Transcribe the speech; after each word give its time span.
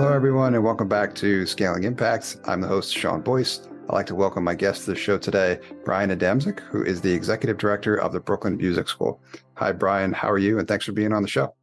Hello, 0.00 0.14
everyone, 0.14 0.54
and 0.54 0.64
welcome 0.64 0.88
back 0.88 1.14
to 1.16 1.44
Scaling 1.44 1.84
Impacts. 1.84 2.38
I'm 2.46 2.62
the 2.62 2.66
host, 2.66 2.96
Sean 2.96 3.20
Boyce. 3.20 3.68
I'd 3.86 3.92
like 3.92 4.06
to 4.06 4.14
welcome 4.14 4.42
my 4.42 4.54
guest 4.54 4.86
to 4.86 4.92
the 4.92 4.96
show 4.96 5.18
today, 5.18 5.58
Brian 5.84 6.08
Adamczyk, 6.08 6.60
who 6.60 6.82
is 6.82 7.02
the 7.02 7.12
executive 7.12 7.58
director 7.58 7.96
of 7.96 8.14
the 8.14 8.18
Brooklyn 8.18 8.56
Music 8.56 8.88
School. 8.88 9.20
Hi, 9.56 9.72
Brian. 9.72 10.14
How 10.14 10.30
are 10.30 10.38
you? 10.38 10.58
And 10.58 10.66
thanks 10.66 10.86
for 10.86 10.92
being 10.92 11.12
on 11.12 11.20
the 11.20 11.28
show. 11.28 11.54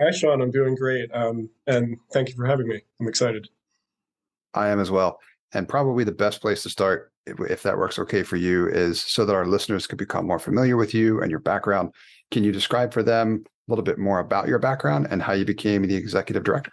Hi, 0.00 0.10
Sean. 0.10 0.42
I'm 0.42 0.50
doing 0.50 0.74
great. 0.74 1.14
Um, 1.14 1.48
and 1.68 1.96
thank 2.12 2.28
you 2.28 2.34
for 2.34 2.44
having 2.44 2.66
me. 2.66 2.82
I'm 3.00 3.06
excited. 3.06 3.48
I 4.54 4.70
am 4.70 4.80
as 4.80 4.90
well. 4.90 5.20
And 5.54 5.68
probably 5.68 6.02
the 6.02 6.10
best 6.10 6.40
place 6.40 6.64
to 6.64 6.70
start, 6.70 7.12
if, 7.24 7.38
if 7.48 7.62
that 7.62 7.78
works 7.78 8.00
okay 8.00 8.24
for 8.24 8.34
you, 8.34 8.66
is 8.66 9.00
so 9.00 9.24
that 9.24 9.36
our 9.36 9.46
listeners 9.46 9.86
could 9.86 9.98
become 9.98 10.26
more 10.26 10.40
familiar 10.40 10.76
with 10.76 10.92
you 10.92 11.22
and 11.22 11.30
your 11.30 11.38
background. 11.38 11.92
Can 12.32 12.42
you 12.42 12.50
describe 12.50 12.92
for 12.92 13.04
them 13.04 13.44
a 13.46 13.70
little 13.70 13.84
bit 13.84 14.00
more 14.00 14.18
about 14.18 14.48
your 14.48 14.58
background 14.58 15.06
and 15.08 15.22
how 15.22 15.34
you 15.34 15.44
became 15.44 15.86
the 15.86 15.94
executive 15.94 16.42
director? 16.42 16.72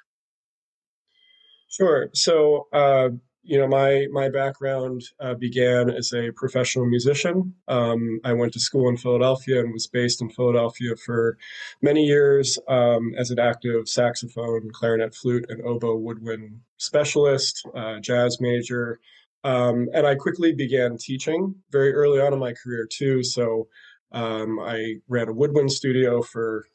Sure. 1.69 2.09
So, 2.13 2.67
uh, 2.73 3.09
you 3.43 3.57
know, 3.57 3.67
my 3.67 4.07
my 4.11 4.29
background 4.29 5.03
uh, 5.19 5.33
began 5.33 5.89
as 5.89 6.11
a 6.13 6.31
professional 6.31 6.85
musician. 6.85 7.55
Um, 7.67 8.19
I 8.23 8.33
went 8.33 8.53
to 8.53 8.59
school 8.59 8.89
in 8.89 8.97
Philadelphia 8.97 9.59
and 9.61 9.73
was 9.73 9.87
based 9.87 10.21
in 10.21 10.29
Philadelphia 10.29 10.95
for 10.95 11.37
many 11.81 12.05
years 12.05 12.59
um, 12.67 13.13
as 13.17 13.31
an 13.31 13.39
active 13.39 13.87
saxophone, 13.87 14.69
clarinet, 14.73 15.15
flute, 15.15 15.45
and 15.49 15.61
oboe 15.63 15.95
woodwind 15.95 16.59
specialist, 16.77 17.65
uh, 17.75 17.99
jazz 17.99 18.39
major. 18.41 18.99
Um, 19.43 19.87
and 19.93 20.05
I 20.05 20.15
quickly 20.15 20.53
began 20.53 20.97
teaching 20.97 21.55
very 21.71 21.93
early 21.93 22.19
on 22.19 22.33
in 22.33 22.39
my 22.39 22.53
career 22.53 22.87
too. 22.91 23.23
So 23.23 23.67
um, 24.11 24.59
I 24.59 24.95
ran 25.07 25.29
a 25.29 25.33
woodwind 25.33 25.71
studio 25.71 26.21
for 26.21 26.65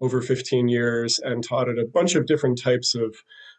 over 0.00 0.20
15 0.20 0.68
years 0.68 1.18
and 1.18 1.42
taught 1.42 1.68
at 1.68 1.78
a 1.78 1.86
bunch 1.86 2.14
of 2.14 2.26
different 2.26 2.60
types 2.60 2.94
of 2.94 3.14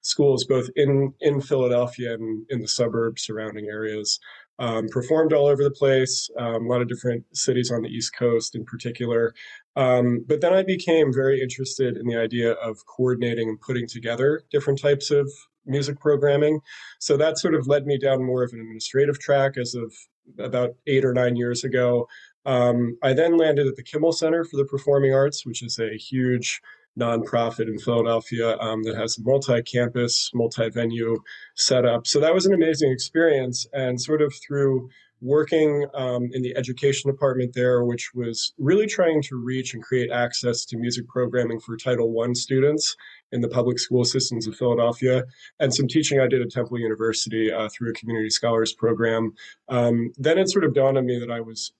schools, 0.05 0.45
both 0.45 0.69
in, 0.75 1.11
in 1.19 1.41
Philadelphia 1.41 2.13
and 2.13 2.45
in 2.49 2.61
the 2.61 2.67
suburbs 2.67 3.23
surrounding 3.23 3.65
areas. 3.65 4.19
Um, 4.57 4.87
performed 4.87 5.33
all 5.33 5.47
over 5.47 5.63
the 5.65 5.71
place, 5.71 6.29
um, 6.39 6.65
a 6.65 6.69
lot 6.69 6.81
of 6.81 6.87
different 6.87 7.25
cities 7.33 7.71
on 7.71 7.81
the 7.81 7.89
East 7.89 8.15
Coast 8.15 8.55
in 8.55 8.63
particular. 8.63 9.33
Um, 9.75 10.23
but 10.25 10.39
then 10.39 10.53
I 10.53 10.63
became 10.63 11.11
very 11.11 11.41
interested 11.41 11.97
in 11.97 12.07
the 12.07 12.15
idea 12.15 12.51
of 12.53 12.85
coordinating 12.85 13.49
and 13.49 13.59
putting 13.59 13.85
together 13.85 14.43
different 14.51 14.79
types 14.79 15.11
of 15.11 15.29
music 15.65 15.99
programming. 15.99 16.61
So 16.99 17.17
that 17.17 17.37
sort 17.37 17.55
of 17.55 17.67
led 17.67 17.85
me 17.85 17.97
down 17.97 18.23
more 18.23 18.43
of 18.43 18.53
an 18.53 18.61
administrative 18.61 19.19
track 19.19 19.57
as 19.57 19.75
of 19.75 19.91
about 20.39 20.75
eight 20.87 21.03
or 21.03 21.13
nine 21.13 21.35
years 21.35 21.65
ago. 21.65 22.07
Um, 22.45 22.97
I 23.03 23.11
then 23.11 23.37
landed 23.37 23.67
at 23.67 23.75
the 23.75 23.83
Kimmel 23.83 24.13
Center 24.13 24.45
for 24.45 24.55
the 24.55 24.65
Performing 24.65 25.13
Arts, 25.13 25.45
which 25.45 25.63
is 25.63 25.79
a 25.79 25.97
huge 25.97 26.61
nonprofit 26.99 27.67
in 27.67 27.77
Philadelphia 27.77 28.57
um, 28.59 28.83
that 28.83 28.95
has 28.95 29.17
a 29.17 29.21
multi-campus, 29.23 30.31
multi-venue 30.33 31.17
setup. 31.55 32.07
So 32.07 32.19
that 32.19 32.33
was 32.33 32.45
an 32.45 32.53
amazing 32.53 32.91
experience, 32.91 33.67
and 33.73 33.99
sort 33.99 34.21
of 34.21 34.33
through 34.45 34.89
working 35.21 35.87
um, 35.93 36.29
in 36.33 36.41
the 36.41 36.55
education 36.55 37.09
department 37.09 37.53
there, 37.53 37.83
which 37.83 38.11
was 38.13 38.53
really 38.57 38.85
trying 38.85 39.21
to 39.23 39.37
reach 39.37 39.73
and 39.73 39.81
create 39.81 40.11
access 40.11 40.65
to 40.65 40.77
music 40.77 41.07
programming 41.07 41.59
for 41.59 41.77
Title 41.77 42.13
I 42.21 42.33
students 42.33 42.95
in 43.31 43.41
the 43.41 43.47
public 43.47 43.79
school 43.79 44.03
systems 44.03 44.45
of 44.45 44.55
Philadelphia, 44.55 45.23
and 45.59 45.73
some 45.73 45.87
teaching 45.87 46.19
I 46.19 46.27
did 46.27 46.41
at 46.41 46.51
Temple 46.51 46.79
University 46.79 47.51
uh, 47.51 47.69
through 47.69 47.91
a 47.91 47.93
community 47.93 48.29
scholars 48.29 48.73
program. 48.73 49.33
Um, 49.67 50.11
then 50.17 50.37
it 50.37 50.49
sort 50.49 50.65
of 50.65 50.73
dawned 50.73 50.97
on 50.97 51.05
me 51.05 51.17
that 51.19 51.31
I 51.31 51.41
was 51.41 51.73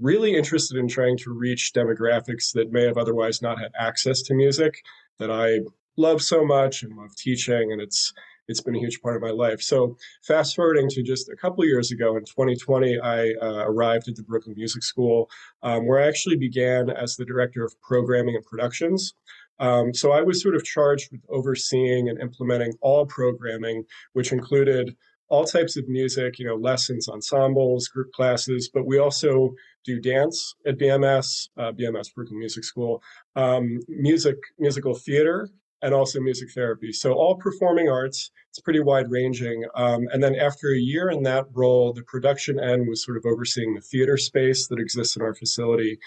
really 0.00 0.34
interested 0.34 0.76
in 0.76 0.88
trying 0.88 1.16
to 1.18 1.32
reach 1.32 1.72
demographics 1.74 2.52
that 2.52 2.72
may 2.72 2.84
have 2.84 2.98
otherwise 2.98 3.42
not 3.42 3.58
had 3.58 3.72
access 3.78 4.22
to 4.22 4.34
music 4.34 4.82
that 5.18 5.30
I 5.30 5.60
love 5.96 6.20
so 6.20 6.44
much 6.44 6.82
and 6.82 6.96
love 6.96 7.14
teaching 7.16 7.72
and 7.72 7.80
it's 7.80 8.12
it's 8.48 8.60
been 8.60 8.76
a 8.76 8.78
huge 8.78 9.00
part 9.00 9.16
of 9.16 9.22
my 9.22 9.30
life. 9.30 9.60
So 9.60 9.96
fast 10.22 10.54
forwarding 10.54 10.88
to 10.90 11.02
just 11.02 11.28
a 11.28 11.36
couple 11.36 11.64
years 11.64 11.90
ago 11.90 12.16
in 12.16 12.24
2020, 12.24 13.00
I 13.00 13.30
uh, 13.42 13.64
arrived 13.66 14.08
at 14.08 14.14
the 14.14 14.22
Brooklyn 14.22 14.54
Music 14.56 14.82
School, 14.82 15.28
um, 15.62 15.86
where 15.86 16.00
I 16.00 16.06
actually 16.06 16.36
began 16.36 16.90
as 16.90 17.16
the 17.16 17.24
director 17.24 17.64
of 17.64 17.74
programming 17.80 18.36
and 18.36 18.44
productions. 18.44 19.14
Um, 19.58 19.94
so 19.94 20.12
I 20.12 20.22
was 20.22 20.42
sort 20.42 20.54
of 20.54 20.64
charged 20.64 21.10
with 21.10 21.22
overseeing 21.28 22.08
and 22.08 22.20
implementing 22.20 22.74
all 22.82 23.06
programming, 23.06 23.84
which 24.12 24.32
included 24.32 24.94
all 25.28 25.44
types 25.44 25.76
of 25.76 25.88
music, 25.88 26.38
you 26.38 26.46
know, 26.46 26.54
lessons, 26.54 27.08
ensembles, 27.08 27.88
group 27.88 28.12
classes, 28.12 28.70
but 28.72 28.86
we 28.86 28.98
also 28.98 29.54
do 29.86 30.00
dance 30.00 30.54
at 30.66 30.78
BMS, 30.78 31.48
uh, 31.56 31.72
BMS 31.72 32.14
Brooklyn 32.14 32.38
Music 32.38 32.64
School, 32.64 33.02
um, 33.36 33.80
music, 33.88 34.36
musical 34.58 34.94
theater, 34.94 35.48
and 35.82 35.94
also 35.94 36.20
music 36.20 36.50
therapy. 36.52 36.92
So 36.92 37.12
all 37.12 37.36
performing 37.36 37.88
arts. 37.88 38.30
It's 38.50 38.60
pretty 38.60 38.80
wide 38.80 39.10
ranging. 39.10 39.64
Um, 39.74 40.08
and 40.12 40.22
then 40.22 40.34
after 40.34 40.72
a 40.72 40.78
year 40.78 41.10
in 41.10 41.22
that 41.24 41.44
role, 41.52 41.92
the 41.92 42.02
production 42.02 42.58
end 42.58 42.88
was 42.88 43.04
sort 43.04 43.18
of 43.18 43.26
overseeing 43.26 43.74
the 43.74 43.82
theater 43.82 44.16
space 44.16 44.66
that 44.68 44.80
exists 44.80 45.16
in 45.16 45.22
our 45.22 45.34
facility. 45.34 45.98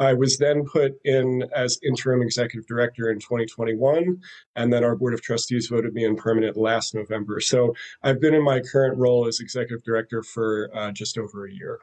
I 0.00 0.14
was 0.14 0.38
then 0.38 0.64
put 0.64 0.92
in 1.04 1.44
as 1.54 1.78
interim 1.82 2.22
executive 2.22 2.66
director 2.66 3.10
in 3.10 3.18
2021, 3.18 4.18
and 4.56 4.72
then 4.72 4.84
our 4.84 4.96
board 4.96 5.12
of 5.12 5.22
trustees 5.22 5.68
voted 5.68 5.92
me 5.92 6.04
in 6.04 6.16
permanent 6.16 6.56
last 6.56 6.94
November. 6.94 7.40
So 7.40 7.74
I've 8.02 8.20
been 8.20 8.34
in 8.34 8.42
my 8.42 8.60
current 8.60 8.96
role 8.96 9.26
as 9.26 9.40
executive 9.40 9.84
director 9.84 10.22
for 10.22 10.70
uh, 10.74 10.92
just 10.92 11.18
over 11.18 11.46
a 11.46 11.52
year. 11.52 11.80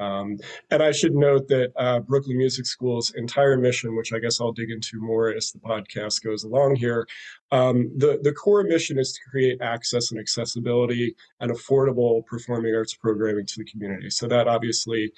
Um, 0.00 0.38
and 0.70 0.82
I 0.82 0.92
should 0.92 1.14
note 1.14 1.48
that 1.48 1.72
uh, 1.76 2.00
Brooklyn 2.00 2.38
Music 2.38 2.66
School's 2.66 3.12
entire 3.14 3.56
mission, 3.56 3.96
which 3.96 4.12
I 4.12 4.18
guess 4.18 4.40
I'll 4.40 4.52
dig 4.52 4.70
into 4.70 5.00
more 5.00 5.32
as 5.32 5.52
the 5.52 5.58
podcast 5.58 6.24
goes 6.24 6.42
along 6.42 6.76
here, 6.76 7.06
um, 7.52 7.90
the, 7.96 8.18
the 8.22 8.32
core 8.32 8.62
mission 8.64 8.98
is 8.98 9.12
to 9.12 9.20
create 9.30 9.60
access 9.60 10.10
and 10.10 10.18
accessibility 10.18 11.14
and 11.40 11.50
affordable 11.50 12.24
performing 12.26 12.74
arts 12.74 12.94
programming 12.94 13.46
to 13.46 13.54
the 13.58 13.64
community. 13.64 14.10
So 14.10 14.26
that 14.28 14.48
obviously 14.48 15.12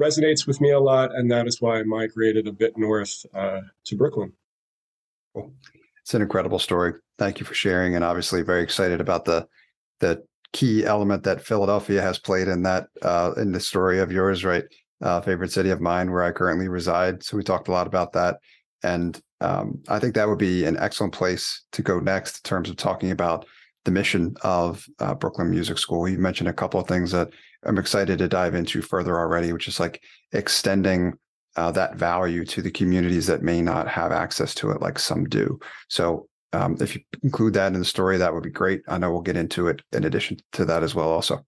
resonates 0.00 0.46
with 0.46 0.60
me 0.60 0.70
a 0.70 0.80
lot, 0.80 1.14
and 1.14 1.30
that 1.30 1.46
is 1.46 1.60
why 1.60 1.80
I 1.80 1.82
migrated 1.82 2.46
a 2.46 2.52
bit 2.52 2.76
north 2.76 3.26
uh, 3.34 3.60
to 3.84 3.96
Brooklyn. 3.96 4.32
Cool. 5.34 5.52
It's 6.02 6.14
an 6.14 6.22
incredible 6.22 6.58
story. 6.58 6.94
Thank 7.18 7.40
you 7.40 7.46
for 7.46 7.54
sharing, 7.54 7.94
and 7.94 8.04
obviously 8.04 8.42
very 8.42 8.62
excited 8.62 9.00
about 9.00 9.24
the 9.24 9.46
the 10.00 10.24
key 10.52 10.84
element 10.84 11.22
that 11.24 11.44
Philadelphia 11.44 12.02
has 12.02 12.18
played 12.18 12.48
in 12.48 12.62
that 12.62 12.88
uh, 13.02 13.32
in 13.36 13.52
the 13.52 13.60
story 13.60 14.00
of 14.00 14.12
yours, 14.12 14.44
right? 14.44 14.64
Uh, 15.00 15.20
favorite 15.20 15.50
city 15.50 15.70
of 15.70 15.80
mine, 15.80 16.10
where 16.10 16.22
I 16.22 16.30
currently 16.30 16.68
reside. 16.68 17.22
So 17.22 17.36
we 17.36 17.42
talked 17.42 17.68
a 17.68 17.72
lot 17.72 17.86
about 17.86 18.12
that, 18.12 18.38
and 18.82 19.20
um, 19.40 19.82
I 19.88 19.98
think 19.98 20.14
that 20.14 20.28
would 20.28 20.38
be 20.38 20.64
an 20.64 20.76
excellent 20.76 21.12
place 21.12 21.64
to 21.72 21.82
go 21.82 21.98
next 21.98 22.38
in 22.38 22.48
terms 22.48 22.70
of 22.70 22.76
talking 22.76 23.10
about 23.10 23.44
the 23.84 23.90
mission 23.90 24.36
of 24.42 24.86
uh, 25.00 25.14
Brooklyn 25.14 25.50
Music 25.50 25.78
School. 25.78 26.08
You 26.08 26.18
mentioned 26.18 26.48
a 26.48 26.52
couple 26.52 26.80
of 26.80 26.86
things 26.86 27.10
that 27.10 27.30
I'm 27.64 27.78
excited 27.78 28.18
to 28.18 28.28
dive 28.28 28.54
into 28.54 28.82
further 28.82 29.18
already, 29.18 29.52
which 29.52 29.66
is 29.66 29.80
like 29.80 30.02
extending 30.32 31.14
uh, 31.56 31.72
that 31.72 31.96
value 31.96 32.44
to 32.46 32.62
the 32.62 32.70
communities 32.70 33.26
that 33.26 33.42
may 33.42 33.60
not 33.60 33.88
have 33.88 34.12
access 34.12 34.54
to 34.56 34.70
it, 34.70 34.80
like 34.80 34.98
some 34.98 35.24
do. 35.24 35.58
So 35.88 36.28
um, 36.52 36.76
if 36.80 36.94
you 36.94 37.02
include 37.22 37.54
that 37.54 37.72
in 37.72 37.78
the 37.78 37.84
story, 37.84 38.18
that 38.18 38.32
would 38.34 38.42
be 38.42 38.50
great. 38.50 38.82
I 38.88 38.98
know 38.98 39.10
we'll 39.10 39.22
get 39.22 39.36
into 39.36 39.68
it 39.68 39.82
in 39.92 40.04
addition 40.04 40.38
to 40.52 40.64
that 40.66 40.82
as 40.82 40.94
well, 40.94 41.08
also. 41.08 41.44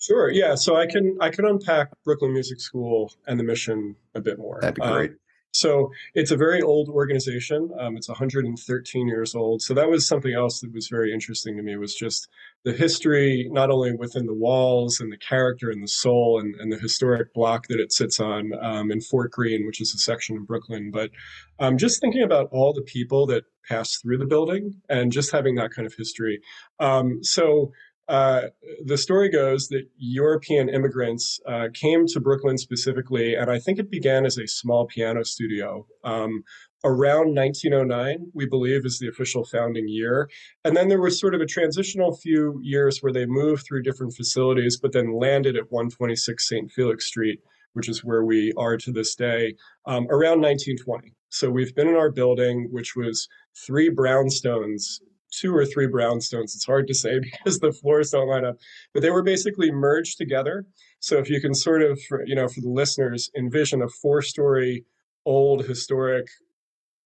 Sure. 0.00 0.30
Yeah. 0.30 0.56
So 0.56 0.74
I 0.76 0.86
can 0.86 1.16
I 1.20 1.30
can 1.30 1.46
unpack 1.46 1.90
Brooklyn 2.04 2.32
Music 2.32 2.60
School 2.60 3.12
and 3.28 3.38
the 3.38 3.44
mission 3.44 3.94
a 4.16 4.20
bit 4.20 4.36
more. 4.38 4.58
That'd 4.60 4.74
be 4.74 4.82
great. 4.82 5.10
Um, 5.10 5.16
so 5.52 5.90
it's 6.14 6.30
a 6.30 6.36
very 6.36 6.62
old 6.62 6.88
organization. 6.88 7.70
Um, 7.78 7.96
it's 7.96 8.08
113 8.08 9.06
years 9.06 9.34
old. 9.34 9.60
So 9.62 9.74
that 9.74 9.88
was 9.88 10.06
something 10.06 10.32
else 10.32 10.60
that 10.60 10.72
was 10.72 10.88
very 10.88 11.12
interesting 11.12 11.56
to 11.56 11.62
me 11.62 11.76
was 11.76 11.94
just 11.94 12.28
the 12.64 12.72
history, 12.72 13.48
not 13.50 13.70
only 13.70 13.92
within 13.92 14.26
the 14.26 14.34
walls 14.34 14.98
and 15.00 15.12
the 15.12 15.18
character 15.18 15.70
and 15.70 15.82
the 15.82 15.88
soul 15.88 16.40
and, 16.40 16.54
and 16.56 16.72
the 16.72 16.78
historic 16.78 17.34
block 17.34 17.66
that 17.68 17.80
it 17.80 17.92
sits 17.92 18.18
on 18.18 18.52
um, 18.62 18.90
in 18.90 19.00
Fort 19.00 19.30
Greene, 19.32 19.66
which 19.66 19.80
is 19.80 19.94
a 19.94 19.98
section 19.98 20.38
of 20.38 20.46
Brooklyn, 20.46 20.90
but 20.90 21.10
um, 21.58 21.76
just 21.76 22.00
thinking 22.00 22.22
about 22.22 22.48
all 22.50 22.72
the 22.72 22.82
people 22.82 23.26
that 23.26 23.44
passed 23.68 24.02
through 24.02 24.18
the 24.18 24.26
building 24.26 24.80
and 24.88 25.12
just 25.12 25.32
having 25.32 25.54
that 25.56 25.70
kind 25.70 25.86
of 25.86 25.94
history. 25.96 26.40
Um, 26.80 27.22
so 27.22 27.72
uh, 28.08 28.42
the 28.84 28.98
story 28.98 29.28
goes 29.28 29.68
that 29.68 29.84
European 29.96 30.68
immigrants 30.68 31.38
uh, 31.46 31.68
came 31.72 32.06
to 32.08 32.20
Brooklyn 32.20 32.58
specifically, 32.58 33.34
and 33.34 33.50
I 33.50 33.58
think 33.58 33.78
it 33.78 33.90
began 33.90 34.26
as 34.26 34.38
a 34.38 34.46
small 34.46 34.86
piano 34.86 35.24
studio. 35.24 35.86
Um, 36.04 36.42
around 36.84 37.34
1909, 37.34 38.32
we 38.34 38.46
believe, 38.46 38.84
is 38.84 38.98
the 38.98 39.08
official 39.08 39.44
founding 39.44 39.88
year. 39.88 40.28
And 40.64 40.76
then 40.76 40.88
there 40.88 41.00
was 41.00 41.20
sort 41.20 41.34
of 41.34 41.40
a 41.40 41.46
transitional 41.46 42.16
few 42.16 42.58
years 42.62 42.98
where 43.00 43.12
they 43.12 43.26
moved 43.26 43.64
through 43.64 43.82
different 43.82 44.14
facilities, 44.14 44.76
but 44.76 44.92
then 44.92 45.18
landed 45.18 45.56
at 45.56 45.70
126 45.70 46.48
St. 46.48 46.70
Felix 46.72 47.06
Street, 47.06 47.40
which 47.74 47.88
is 47.88 48.04
where 48.04 48.24
we 48.24 48.52
are 48.56 48.76
to 48.78 48.92
this 48.92 49.14
day, 49.14 49.54
um, 49.86 50.06
around 50.10 50.40
1920. 50.40 51.14
So 51.28 51.50
we've 51.50 51.74
been 51.74 51.88
in 51.88 51.94
our 51.94 52.10
building, 52.10 52.68
which 52.70 52.96
was 52.96 53.28
three 53.66 53.88
brownstones 53.88 55.00
two 55.32 55.54
or 55.54 55.64
three 55.64 55.88
brownstones. 55.88 56.54
It's 56.54 56.66
hard 56.66 56.86
to 56.88 56.94
say 56.94 57.18
because 57.22 57.58
the 57.58 57.72
floors 57.72 58.10
don't 58.10 58.28
line 58.28 58.44
up, 58.44 58.58
but 58.92 59.02
they 59.02 59.10
were 59.10 59.22
basically 59.22 59.72
merged 59.72 60.18
together. 60.18 60.66
So 61.00 61.18
if 61.18 61.28
you 61.28 61.40
can 61.40 61.54
sort 61.54 61.82
of, 61.82 62.00
you 62.26 62.36
know, 62.36 62.48
for 62.48 62.60
the 62.60 62.68
listeners, 62.70 63.30
envision 63.36 63.82
a 63.82 63.88
four-story 63.88 64.84
old 65.24 65.64
historic 65.64 66.26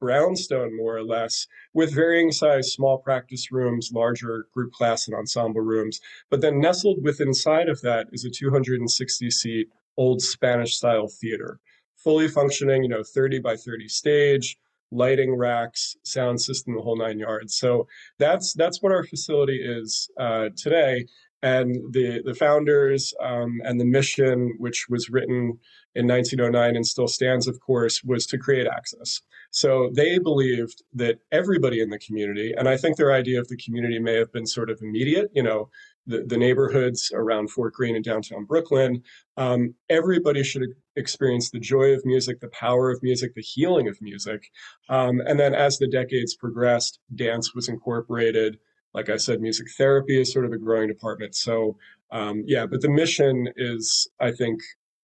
brownstone 0.00 0.76
more 0.76 0.96
or 0.96 1.02
less 1.02 1.46
with 1.72 1.94
varying 1.94 2.30
size 2.30 2.72
small 2.72 2.98
practice 2.98 3.50
rooms 3.50 3.90
larger 3.94 4.46
group 4.52 4.70
class 4.72 5.08
and 5.08 5.16
ensemble 5.16 5.62
rooms 5.62 6.00
but 6.30 6.40
then 6.42 6.60
nestled 6.60 7.02
within 7.02 7.28
inside 7.28 7.68
of 7.68 7.80
that 7.80 8.06
is 8.12 8.24
a 8.24 8.30
260 8.30 9.30
seat 9.30 9.68
old 9.96 10.20
spanish 10.20 10.76
style 10.76 11.08
theater 11.08 11.58
fully 11.96 12.28
functioning 12.28 12.82
you 12.82 12.88
know 12.88 13.02
30 13.02 13.38
by 13.38 13.56
30 13.56 13.88
stage 13.88 14.58
lighting 14.92 15.34
racks 15.34 15.96
sound 16.04 16.40
system 16.40 16.74
the 16.74 16.82
whole 16.82 16.96
nine 16.96 17.18
yards 17.18 17.56
so 17.56 17.86
that's 18.18 18.52
that's 18.54 18.82
what 18.82 18.92
our 18.92 19.04
facility 19.04 19.60
is 19.62 20.08
uh, 20.18 20.48
today 20.56 21.04
and 21.42 21.92
the 21.92 22.22
the 22.24 22.34
founders 22.34 23.12
um, 23.22 23.60
and 23.64 23.80
the 23.80 23.84
mission, 23.84 24.54
which 24.58 24.86
was 24.88 25.10
written 25.10 25.58
in 25.94 26.06
1909 26.06 26.76
and 26.76 26.86
still 26.86 27.08
stands, 27.08 27.46
of 27.46 27.60
course, 27.60 28.02
was 28.02 28.26
to 28.26 28.38
create 28.38 28.66
access. 28.66 29.20
So 29.50 29.90
they 29.94 30.18
believed 30.18 30.82
that 30.94 31.18
everybody 31.32 31.80
in 31.80 31.90
the 31.90 31.98
community, 31.98 32.52
and 32.56 32.68
I 32.68 32.76
think 32.76 32.96
their 32.96 33.12
idea 33.12 33.38
of 33.38 33.48
the 33.48 33.56
community 33.56 33.98
may 33.98 34.14
have 34.14 34.32
been 34.32 34.46
sort 34.46 34.70
of 34.70 34.80
immediate, 34.82 35.30
you 35.34 35.42
know, 35.42 35.70
the, 36.06 36.24
the 36.26 36.36
neighborhoods 36.36 37.10
around 37.14 37.50
Fort 37.50 37.74
Greene 37.74 37.96
and 37.96 38.04
downtown 38.04 38.44
Brooklyn, 38.44 39.02
um, 39.36 39.74
everybody 39.90 40.42
should 40.42 40.62
experience 40.96 41.50
the 41.50 41.60
joy 41.60 41.92
of 41.92 42.04
music, 42.04 42.40
the 42.40 42.48
power 42.48 42.90
of 42.90 43.02
music, 43.02 43.34
the 43.34 43.42
healing 43.42 43.88
of 43.88 44.00
music. 44.00 44.42
Um, 44.88 45.20
and 45.26 45.38
then 45.38 45.54
as 45.54 45.78
the 45.78 45.88
decades 45.88 46.34
progressed, 46.34 47.00
dance 47.14 47.54
was 47.54 47.68
incorporated 47.68 48.58
like 48.96 49.10
I 49.10 49.18
said, 49.18 49.42
music 49.42 49.66
therapy 49.76 50.18
is 50.18 50.32
sort 50.32 50.46
of 50.46 50.52
a 50.52 50.58
growing 50.58 50.88
department. 50.88 51.34
So, 51.34 51.76
um, 52.10 52.42
yeah, 52.46 52.64
but 52.64 52.80
the 52.80 52.88
mission 52.88 53.46
is, 53.54 54.08
I 54.18 54.32
think, 54.32 54.58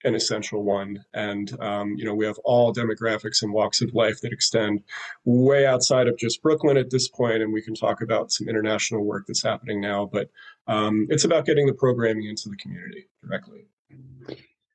an 0.04 0.14
essential 0.14 0.62
one. 0.62 1.04
And, 1.14 1.58
um, 1.60 1.94
you 1.96 2.04
know, 2.04 2.14
we 2.14 2.26
have 2.26 2.38
all 2.44 2.72
demographics 2.72 3.42
and 3.42 3.52
walks 3.52 3.80
of 3.80 3.94
life 3.94 4.20
that 4.20 4.32
extend 4.32 4.82
way 5.24 5.66
outside 5.66 6.08
of 6.08 6.18
just 6.18 6.42
Brooklyn 6.42 6.76
at 6.76 6.90
this 6.90 7.08
point, 7.08 7.42
And 7.42 7.52
we 7.52 7.62
can 7.62 7.74
talk 7.74 8.02
about 8.02 8.32
some 8.32 8.48
international 8.48 9.04
work 9.04 9.24
that's 9.26 9.42
happening 9.42 9.80
now. 9.80 10.08
But 10.12 10.30
um, 10.66 11.06
it's 11.10 11.24
about 11.24 11.46
getting 11.46 11.66
the 11.66 11.74
programming 11.74 12.26
into 12.26 12.48
the 12.48 12.56
community 12.56 13.08
directly. 13.22 13.66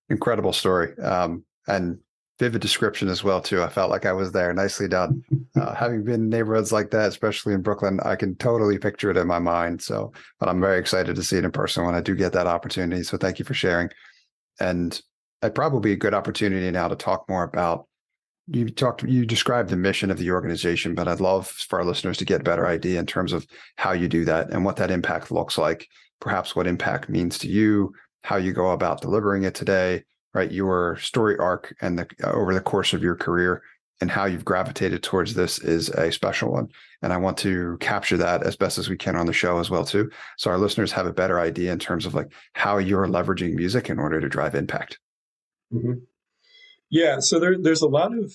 Incredible 0.09 0.53
story. 0.53 0.97
Um, 0.99 1.43
and 1.67 1.99
vivid 2.39 2.61
description 2.61 3.07
as 3.07 3.23
well 3.23 3.41
too. 3.41 3.63
I 3.63 3.69
felt 3.69 3.89
like 3.89 4.05
I 4.05 4.13
was 4.13 4.31
there. 4.31 4.53
Nicely 4.53 4.87
done. 4.87 5.23
Uh, 5.55 5.73
having 5.73 6.03
been 6.03 6.13
in 6.15 6.29
neighborhoods 6.29 6.71
like 6.71 6.91
that, 6.91 7.09
especially 7.09 7.53
in 7.53 7.61
Brooklyn, 7.61 7.99
I 8.03 8.15
can 8.15 8.35
totally 8.35 8.77
picture 8.77 9.09
it 9.09 9.17
in 9.17 9.27
my 9.27 9.39
mind. 9.39 9.81
So, 9.81 10.11
but 10.39 10.47
I'm 10.47 10.61
very 10.61 10.79
excited 10.79 11.15
to 11.15 11.23
see 11.23 11.37
it 11.37 11.45
in 11.45 11.51
person 11.51 11.85
when 11.85 11.95
I 11.95 12.01
do 12.01 12.15
get 12.15 12.33
that 12.33 12.47
opportunity. 12.47 13.03
So, 13.03 13.17
thank 13.17 13.39
you 13.39 13.45
for 13.45 13.55
sharing. 13.55 13.89
And 14.59 15.01
probably 15.41 15.91
a 15.91 15.97
good 15.97 16.13
opportunity 16.13 16.69
now 16.71 16.87
to 16.87 16.95
talk 16.95 17.27
more 17.29 17.43
about. 17.43 17.87
You 18.47 18.69
talked, 18.69 19.03
you 19.03 19.25
described 19.25 19.69
the 19.69 19.75
mission 19.75 20.09
of 20.09 20.17
the 20.17 20.31
organization, 20.31 20.95
but 20.95 21.07
I'd 21.07 21.19
love 21.19 21.47
for 21.47 21.79
our 21.79 21.85
listeners 21.85 22.17
to 22.17 22.25
get 22.25 22.41
a 22.41 22.45
better 22.45 22.65
idea 22.65 22.99
in 22.99 23.05
terms 23.05 23.33
of 23.33 23.45
how 23.75 23.91
you 23.91 24.07
do 24.07 24.23
that 24.25 24.51
and 24.51 24.63
what 24.63 24.77
that 24.77 24.91
impact 24.91 25.31
looks 25.31 25.57
like. 25.57 25.87
Perhaps 26.21 26.55
what 26.55 26.65
impact 26.65 27.09
means 27.09 27.37
to 27.39 27.49
you, 27.49 27.93
how 28.23 28.37
you 28.37 28.53
go 28.53 28.71
about 28.71 29.01
delivering 29.01 29.43
it 29.43 29.53
today, 29.53 30.03
right 30.37 30.51
your 30.51 30.97
story 30.97 31.35
arc 31.37 31.75
and 31.81 31.97
the 31.97 32.07
over 32.23 32.53
the 32.53 32.61
course 32.61 32.93
of 32.93 33.01
your 33.01 33.15
career 33.15 33.63
and 33.99 34.11
how 34.11 34.25
you've 34.25 34.45
gravitated 34.45 35.01
towards 35.01 35.33
this 35.33 35.57
is 35.59 35.89
a 35.89 36.11
special 36.11 36.51
one 36.51 36.67
and 37.01 37.11
i 37.11 37.17
want 37.17 37.37
to 37.37 37.75
capture 37.79 38.17
that 38.17 38.43
as 38.43 38.55
best 38.55 38.77
as 38.77 38.87
we 38.87 38.95
can 38.95 39.15
on 39.15 39.25
the 39.25 39.33
show 39.33 39.59
as 39.59 39.69
well 39.69 39.83
too 39.83 40.09
so 40.37 40.51
our 40.51 40.59
listeners 40.59 40.91
have 40.91 41.07
a 41.07 41.13
better 41.13 41.39
idea 41.39 41.71
in 41.71 41.79
terms 41.79 42.05
of 42.05 42.13
like 42.13 42.31
how 42.53 42.77
you're 42.77 43.07
leveraging 43.07 43.55
music 43.55 43.89
in 43.89 43.97
order 43.97 44.21
to 44.21 44.29
drive 44.29 44.53
impact 44.53 44.99
mm-hmm. 45.73 45.93
yeah 46.89 47.17
so 47.19 47.39
there, 47.39 47.57
there's 47.57 47.81
a 47.81 47.87
lot 47.87 48.17
of 48.17 48.33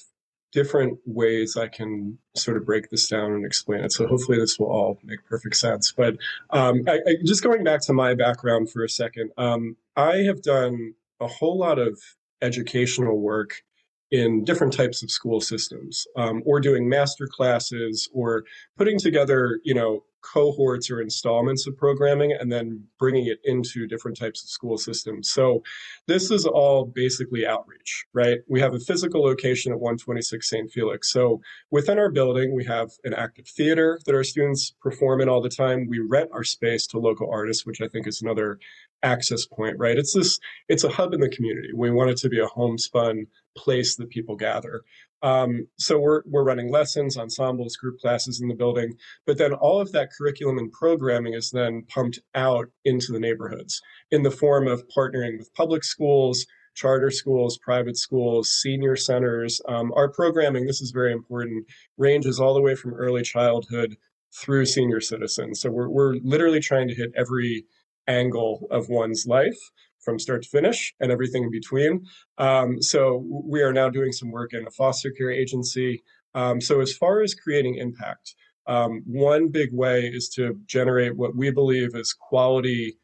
different 0.53 0.99
ways 1.07 1.57
i 1.57 1.67
can 1.67 2.19
sort 2.35 2.57
of 2.57 2.67
break 2.67 2.91
this 2.91 3.09
down 3.09 3.33
and 3.33 3.45
explain 3.45 3.83
it 3.83 3.93
so 3.93 4.07
hopefully 4.07 4.39
this 4.39 4.59
will 4.59 4.67
all 4.67 4.99
make 5.03 5.25
perfect 5.25 5.57
sense 5.57 5.93
but 5.97 6.17
um, 6.51 6.83
I, 6.87 6.95
I, 6.95 7.15
just 7.25 7.43
going 7.43 7.65
back 7.65 7.81
to 7.83 7.93
my 7.93 8.15
background 8.15 8.71
for 8.71 8.85
a 8.85 8.89
second 8.89 9.31
um, 9.39 9.77
i 9.97 10.19
have 10.19 10.43
done 10.43 10.95
a 11.21 11.27
whole 11.27 11.59
lot 11.59 11.79
of 11.79 11.99
educational 12.43 13.19
work 13.19 13.63
in 14.11 14.45
different 14.45 14.75
types 14.75 15.03
of 15.03 15.11
school 15.11 15.41
systems 15.41 16.07
um, 16.17 16.43
or 16.45 16.61
doing 16.61 16.87
master 16.89 17.27
classes 17.27 18.09
or 18.13 18.45
putting 18.77 18.99
together 18.99 19.59
you 19.65 19.75
know 19.75 20.05
cohorts 20.23 20.91
or 20.91 21.01
installments 21.01 21.67
of 21.67 21.77
programming 21.77 22.33
and 22.33 22.51
then 22.51 22.83
bringing 22.99 23.27
it 23.27 23.39
into 23.45 23.87
different 23.87 24.17
types 24.17 24.43
of 24.43 24.49
school 24.49 24.79
systems 24.79 25.31
so 25.31 25.63
this 26.07 26.31
is 26.31 26.47
all 26.47 26.85
basically 26.85 27.47
outreach 27.47 28.05
right 28.13 28.39
we 28.49 28.61
have 28.61 28.75
a 28.75 28.81
physical 28.81 29.23
location 29.23 29.73
at 29.73 29.81
126 29.81 30.49
st 30.49 30.71
felix 30.71 31.11
so 31.11 31.41
within 31.71 31.99
our 31.99 32.11
building 32.11 32.55
we 32.55 32.65
have 32.65 32.91
an 33.05 33.15
active 33.15 33.47
theater 33.47 33.99
that 34.07 34.15
our 34.15 34.25
students 34.25 34.75
perform 34.81 35.21
in 35.21 35.29
all 35.29 35.41
the 35.41 35.49
time 35.49 35.87
we 35.87 35.99
rent 35.99 36.31
our 36.33 36.45
space 36.45 36.87
to 36.87 36.99
local 36.99 37.31
artists 37.31 37.67
which 37.67 37.81
i 37.81 37.89
think 37.89 38.07
is 38.07 38.23
another 38.23 38.59
access 39.03 39.47
point, 39.47 39.79
right? 39.79 39.99
It's 39.99 40.15
this, 40.15 40.39
it's 40.69 40.85
a 40.85 40.89
hub 40.89 41.13
in 41.13 41.21
the 41.21 41.29
community. 41.29 41.71
We 41.75 41.91
want 41.91 42.11
it 42.11 42.17
to 42.19 42.29
be 42.29 42.41
a 42.41 42.47
homespun 42.47 43.27
place 43.57 43.97
that 43.97 44.11
people 44.11 44.37
gather. 44.37 44.83
Um, 45.23 45.69
so 45.79 45.99
we're 46.01 46.23
we're 46.27 46.45
running 46.45 46.71
lessons, 46.71 47.17
ensembles, 47.17 47.77
group 47.77 47.99
classes 48.01 48.41
in 48.41 48.49
the 48.49 48.55
building, 48.55 48.95
but 49.27 49.39
then 49.39 49.53
all 49.53 49.81
of 49.81 49.93
that 49.93 50.11
curriculum 50.17 50.59
and 50.59 50.73
programming 50.73 51.35
is 51.35 51.51
then 51.51 51.85
pumped 51.89 52.19
out 52.35 52.69
into 52.85 53.13
the 53.13 53.21
neighborhoods 53.21 53.81
in 54.11 54.23
the 54.23 54.31
form 54.31 54.67
of 54.67 54.85
partnering 54.89 55.39
with 55.39 55.55
public 55.55 55.85
schools, 55.85 56.47
charter 56.75 57.11
schools, 57.11 57.59
private 57.59 57.97
schools, 57.97 58.51
senior 58.51 58.97
centers. 58.97 59.61
Um, 59.69 59.93
our 59.95 60.11
programming, 60.11 60.67
this 60.67 60.81
is 60.81 60.91
very 60.91 61.13
important, 61.13 61.67
ranges 61.97 62.41
all 62.41 62.55
the 62.55 62.63
way 62.63 62.75
from 62.75 62.95
early 62.95 63.23
childhood 63.23 63.97
through 64.35 64.67
senior 64.67 65.01
citizens. 65.01 65.61
So 65.61 65.71
we're 65.71 65.89
we're 65.89 66.15
literally 66.23 66.61
trying 66.61 66.89
to 66.89 66.95
hit 66.95 67.13
every 67.17 67.67
angle 68.09 68.67
of 68.71 68.89
one's 68.89 69.27
life 69.27 69.59
from 70.03 70.19
start 70.19 70.43
to 70.43 70.49
finish 70.49 70.95
and 71.01 71.11
everything 71.11 71.45
in 71.45 71.51
between. 71.51 72.05
Um, 72.39 72.81
so 72.83 73.25
we 73.27 73.63
are 73.63 73.73
now 73.73 73.89
doing 73.89 74.13
some 74.13 74.31
work 74.31 74.53
in 74.53 74.67
a 74.67 74.71
foster 74.71 75.11
care 75.11 75.31
agency. 75.31 76.03
Um, 76.35 76.61
so 76.61 76.81
as 76.81 76.97
far 76.97 77.23
as 77.23 77.35
creating 77.35 77.77
impact, 77.77 78.35
um, 78.67 79.03
one 79.07 79.49
big 79.49 79.73
way 79.73 80.07
is 80.07 80.29
to 80.31 80.59
generate 80.67 81.17
what 81.17 81.37
we 81.37 81.51
believe 81.51 81.95
is 81.95 82.13
quality 82.13 82.97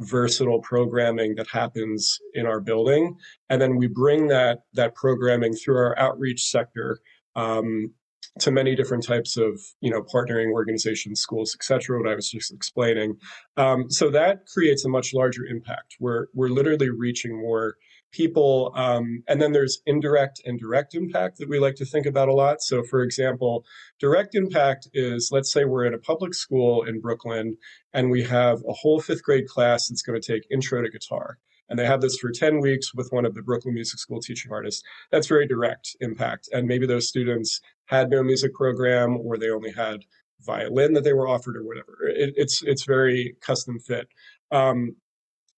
versatile 0.00 0.60
programming 0.60 1.36
that 1.36 1.46
happens 1.48 2.18
in 2.34 2.46
our 2.46 2.60
building 2.60 3.16
and 3.48 3.62
then 3.62 3.76
we 3.76 3.86
bring 3.86 4.26
that 4.26 4.62
that 4.72 4.92
programming 4.96 5.54
through 5.54 5.76
our 5.76 5.96
outreach 6.00 6.50
sector 6.50 6.98
um, 7.36 7.92
to 8.40 8.50
many 8.50 8.74
different 8.74 9.04
types 9.04 9.36
of 9.36 9.60
you 9.80 9.90
know 9.90 10.02
partnering 10.02 10.52
organizations 10.52 11.20
schools 11.20 11.54
etc 11.54 11.98
what 11.98 12.08
i 12.08 12.14
was 12.14 12.30
just 12.30 12.52
explaining 12.52 13.16
um, 13.56 13.90
so 13.90 14.10
that 14.10 14.46
creates 14.52 14.84
a 14.84 14.88
much 14.88 15.12
larger 15.14 15.44
impact 15.44 15.96
we're 16.00 16.26
we're 16.34 16.48
literally 16.48 16.90
reaching 16.90 17.38
more 17.40 17.76
people 18.12 18.72
um, 18.76 19.22
and 19.26 19.42
then 19.42 19.52
there's 19.52 19.82
indirect 19.86 20.40
and 20.44 20.60
direct 20.60 20.94
impact 20.94 21.38
that 21.38 21.48
we 21.48 21.58
like 21.58 21.74
to 21.74 21.84
think 21.84 22.06
about 22.06 22.28
a 22.28 22.34
lot 22.34 22.60
so 22.60 22.82
for 22.82 23.02
example 23.02 23.64
direct 24.00 24.34
impact 24.34 24.88
is 24.92 25.30
let's 25.32 25.52
say 25.52 25.64
we're 25.64 25.84
in 25.84 25.94
a 25.94 25.98
public 25.98 26.34
school 26.34 26.82
in 26.84 27.00
brooklyn 27.00 27.56
and 27.92 28.10
we 28.10 28.22
have 28.22 28.58
a 28.68 28.72
whole 28.72 29.00
fifth 29.00 29.22
grade 29.22 29.48
class 29.48 29.88
that's 29.88 30.02
going 30.02 30.20
to 30.20 30.32
take 30.32 30.46
intro 30.50 30.82
to 30.82 30.90
guitar 30.90 31.38
and 31.68 31.78
they 31.78 31.86
have 31.86 32.00
this 32.00 32.18
for 32.18 32.30
10 32.30 32.60
weeks 32.60 32.94
with 32.94 33.08
one 33.10 33.24
of 33.24 33.34
the 33.34 33.42
Brooklyn 33.42 33.74
Music 33.74 33.98
School 33.98 34.20
teaching 34.20 34.52
artists. 34.52 34.82
That's 35.10 35.26
very 35.26 35.46
direct 35.46 35.96
impact. 36.00 36.48
And 36.52 36.68
maybe 36.68 36.86
those 36.86 37.08
students 37.08 37.60
had 37.86 38.10
no 38.10 38.22
music 38.22 38.54
program 38.54 39.16
or 39.18 39.36
they 39.36 39.50
only 39.50 39.72
had 39.72 40.04
violin 40.44 40.92
that 40.94 41.04
they 41.04 41.12
were 41.12 41.28
offered 41.28 41.56
or 41.56 41.64
whatever. 41.64 41.98
It, 42.08 42.34
it's 42.36 42.62
it's 42.62 42.84
very 42.84 43.36
custom 43.40 43.78
fit. 43.78 44.08
Um, 44.50 44.96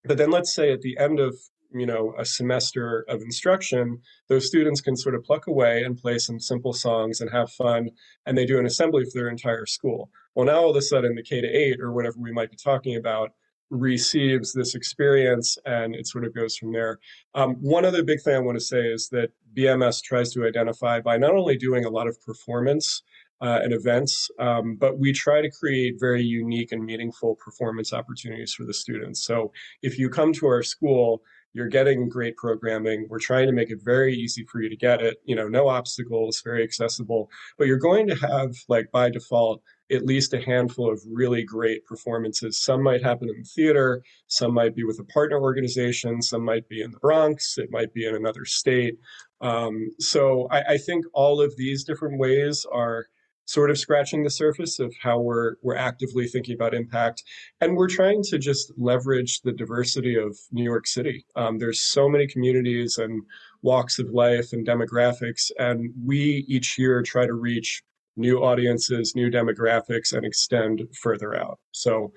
but 0.04 0.18
then 0.18 0.30
let's 0.30 0.54
say 0.54 0.72
at 0.72 0.82
the 0.82 0.96
end 0.98 1.18
of 1.20 1.36
you 1.72 1.86
know 1.86 2.14
a 2.18 2.24
semester 2.24 3.04
of 3.08 3.22
instruction, 3.22 4.00
those 4.28 4.46
students 4.46 4.80
can 4.80 4.96
sort 4.96 5.14
of 5.14 5.24
pluck 5.24 5.46
away 5.46 5.82
and 5.82 5.98
play 5.98 6.18
some 6.18 6.38
simple 6.40 6.72
songs 6.72 7.20
and 7.20 7.30
have 7.30 7.50
fun, 7.52 7.90
and 8.24 8.36
they 8.36 8.46
do 8.46 8.58
an 8.58 8.66
assembly 8.66 9.04
for 9.04 9.18
their 9.18 9.28
entire 9.28 9.66
school. 9.66 10.10
Well, 10.34 10.46
now 10.46 10.56
all 10.56 10.70
of 10.70 10.76
a 10.76 10.82
sudden 10.82 11.14
the 11.14 11.22
K 11.22 11.40
to 11.40 11.48
eight 11.48 11.80
or 11.80 11.92
whatever 11.92 12.16
we 12.18 12.32
might 12.32 12.50
be 12.50 12.56
talking 12.56 12.96
about 12.96 13.32
receives 13.70 14.52
this 14.52 14.74
experience 14.74 15.58
and 15.64 15.94
it 15.94 16.06
sort 16.06 16.24
of 16.24 16.34
goes 16.34 16.56
from 16.56 16.72
there. 16.72 16.98
Um, 17.34 17.54
one 17.60 17.84
other 17.84 18.02
big 18.02 18.22
thing 18.22 18.36
I 18.36 18.40
want 18.40 18.58
to 18.58 18.64
say 18.64 18.80
is 18.80 19.08
that 19.10 19.30
BMS 19.54 20.02
tries 20.02 20.32
to 20.32 20.46
identify 20.46 21.00
by 21.00 21.16
not 21.16 21.34
only 21.34 21.56
doing 21.56 21.84
a 21.84 21.90
lot 21.90 22.06
of 22.06 22.20
performance 22.22 23.02
uh, 23.40 23.60
and 23.62 23.72
events, 23.72 24.30
um, 24.38 24.76
but 24.76 24.98
we 24.98 25.12
try 25.12 25.42
to 25.42 25.50
create 25.50 25.94
very 25.98 26.22
unique 26.22 26.72
and 26.72 26.84
meaningful 26.84 27.36
performance 27.36 27.92
opportunities 27.92 28.54
for 28.54 28.64
the 28.64 28.74
students. 28.74 29.24
So 29.24 29.52
if 29.82 29.98
you 29.98 30.08
come 30.08 30.32
to 30.34 30.46
our 30.46 30.62
school, 30.62 31.22
you're 31.52 31.68
getting 31.68 32.08
great 32.08 32.36
programming. 32.36 33.06
We're 33.08 33.18
trying 33.18 33.46
to 33.46 33.52
make 33.52 33.70
it 33.70 33.78
very 33.82 34.14
easy 34.14 34.44
for 34.44 34.60
you 34.60 34.68
to 34.68 34.76
get 34.76 35.00
it. 35.00 35.16
You 35.24 35.34
know, 35.34 35.48
no 35.48 35.68
obstacles, 35.68 36.42
very 36.44 36.62
accessible. 36.62 37.30
But 37.56 37.66
you're 37.66 37.78
going 37.78 38.06
to 38.08 38.14
have, 38.14 38.54
like 38.68 38.90
by 38.92 39.08
default, 39.08 39.62
at 39.90 40.04
least 40.04 40.34
a 40.34 40.40
handful 40.40 40.90
of 40.90 41.00
really 41.10 41.44
great 41.44 41.84
performances. 41.86 42.62
Some 42.62 42.82
might 42.82 43.02
happen 43.02 43.28
in 43.28 43.38
the 43.38 43.48
theater, 43.54 44.02
some 44.26 44.52
might 44.54 44.74
be 44.74 44.84
with 44.84 44.98
a 44.98 45.04
partner 45.04 45.40
organization, 45.40 46.22
some 46.22 46.44
might 46.44 46.68
be 46.68 46.82
in 46.82 46.90
the 46.90 46.98
Bronx, 46.98 47.58
it 47.58 47.70
might 47.70 47.92
be 47.94 48.06
in 48.06 48.14
another 48.14 48.44
state. 48.44 48.98
Um, 49.40 49.90
so 50.00 50.48
I, 50.50 50.62
I 50.74 50.78
think 50.78 51.04
all 51.12 51.40
of 51.40 51.56
these 51.56 51.84
different 51.84 52.18
ways 52.18 52.66
are 52.72 53.06
sort 53.46 53.70
of 53.70 53.78
scratching 53.78 54.24
the 54.24 54.30
surface 54.30 54.80
of 54.80 54.92
how 55.00 55.20
we're 55.20 55.54
we're 55.62 55.76
actively 55.76 56.26
thinking 56.26 56.54
about 56.54 56.74
impact, 56.74 57.22
and 57.60 57.76
we're 57.76 57.88
trying 57.88 58.22
to 58.24 58.38
just 58.38 58.72
leverage 58.76 59.40
the 59.42 59.52
diversity 59.52 60.16
of 60.16 60.36
New 60.50 60.64
York 60.64 60.86
City. 60.86 61.24
Um, 61.36 61.58
there's 61.58 61.82
so 61.82 62.08
many 62.08 62.26
communities 62.26 62.98
and 62.98 63.22
walks 63.62 63.98
of 63.98 64.10
life 64.10 64.52
and 64.52 64.66
demographics, 64.66 65.50
and 65.58 65.92
we 66.04 66.44
each 66.48 66.76
year 66.76 67.02
try 67.02 67.24
to 67.26 67.34
reach 67.34 67.82
new 68.16 68.42
audiences, 68.42 69.14
new 69.14 69.30
demographics, 69.30 70.12
and 70.12 70.24
extend 70.24 70.82
further 71.00 71.34
out. 71.34 71.58
So. 71.72 72.12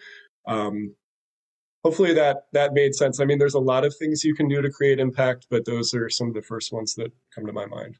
Um, 0.47 0.95
hopefully 1.85 2.13
that 2.13 2.37
that 2.51 2.73
made 2.73 2.93
sense. 2.93 3.21
I 3.21 3.25
mean, 3.25 3.37
there's 3.37 3.53
a 3.53 3.59
lot 3.59 3.85
of 3.85 3.95
things 3.95 4.23
you 4.23 4.35
can 4.35 4.49
do 4.49 4.61
to 4.61 4.69
create 4.69 4.99
impact, 4.99 5.47
but 5.49 5.63
those 5.63 5.93
are 5.93 6.09
some 6.09 6.27
of 6.27 6.33
the 6.33 6.41
first 6.41 6.73
ones 6.73 6.93
that 6.95 7.13
come 7.33 7.45
to 7.45 7.53
my 7.53 7.65
mind. 7.67 7.97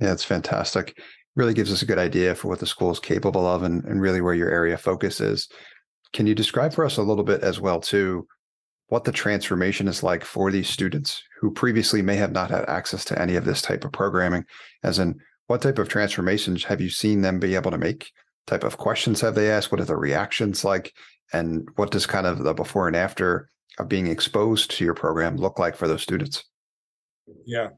Yeah, 0.00 0.12
it's 0.12 0.22
fantastic 0.22 0.96
really 1.36 1.54
gives 1.54 1.72
us 1.72 1.82
a 1.82 1.86
good 1.86 1.98
idea 1.98 2.34
for 2.34 2.48
what 2.48 2.58
the 2.58 2.66
school 2.66 2.90
is 2.90 2.98
capable 2.98 3.46
of 3.46 3.62
and, 3.62 3.84
and 3.84 4.00
really 4.00 4.20
where 4.20 4.34
your 4.34 4.50
area 4.50 4.76
focus 4.76 5.20
is. 5.20 5.48
Can 6.12 6.26
you 6.26 6.34
describe 6.34 6.74
for 6.74 6.84
us 6.84 6.96
a 6.96 7.02
little 7.02 7.24
bit 7.24 7.42
as 7.42 7.60
well 7.60 7.80
too 7.80 8.26
what 8.88 9.04
the 9.04 9.12
transformation 9.12 9.86
is 9.86 10.02
like 10.02 10.24
for 10.24 10.50
these 10.50 10.68
students 10.68 11.22
who 11.40 11.52
previously 11.52 12.02
may 12.02 12.16
have 12.16 12.32
not 12.32 12.50
had 12.50 12.64
access 12.68 13.04
to 13.04 13.20
any 13.20 13.36
of 13.36 13.44
this 13.44 13.62
type 13.62 13.84
of 13.84 13.92
programming 13.92 14.44
as 14.82 14.98
in 14.98 15.16
what 15.50 15.62
type 15.62 15.80
of 15.80 15.88
transformations 15.88 16.62
have 16.62 16.80
you 16.80 16.88
seen 16.88 17.22
them 17.22 17.40
be 17.40 17.56
able 17.56 17.72
to 17.72 17.76
make? 17.76 18.12
Type 18.46 18.62
of 18.62 18.78
questions 18.78 19.20
have 19.20 19.34
they 19.34 19.50
asked? 19.50 19.72
What 19.72 19.80
are 19.80 19.84
the 19.84 19.96
reactions 19.96 20.64
like? 20.64 20.92
And 21.32 21.66
what 21.74 21.90
does 21.90 22.06
kind 22.06 22.24
of 22.24 22.44
the 22.44 22.54
before 22.54 22.86
and 22.86 22.94
after 22.94 23.48
of 23.76 23.88
being 23.88 24.06
exposed 24.06 24.70
to 24.70 24.84
your 24.84 24.94
program 24.94 25.36
look 25.36 25.58
like 25.58 25.74
for 25.74 25.88
those 25.88 26.04
students? 26.04 26.44
Yeah 27.46 27.70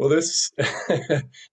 well, 0.00 0.08
this 0.08 0.50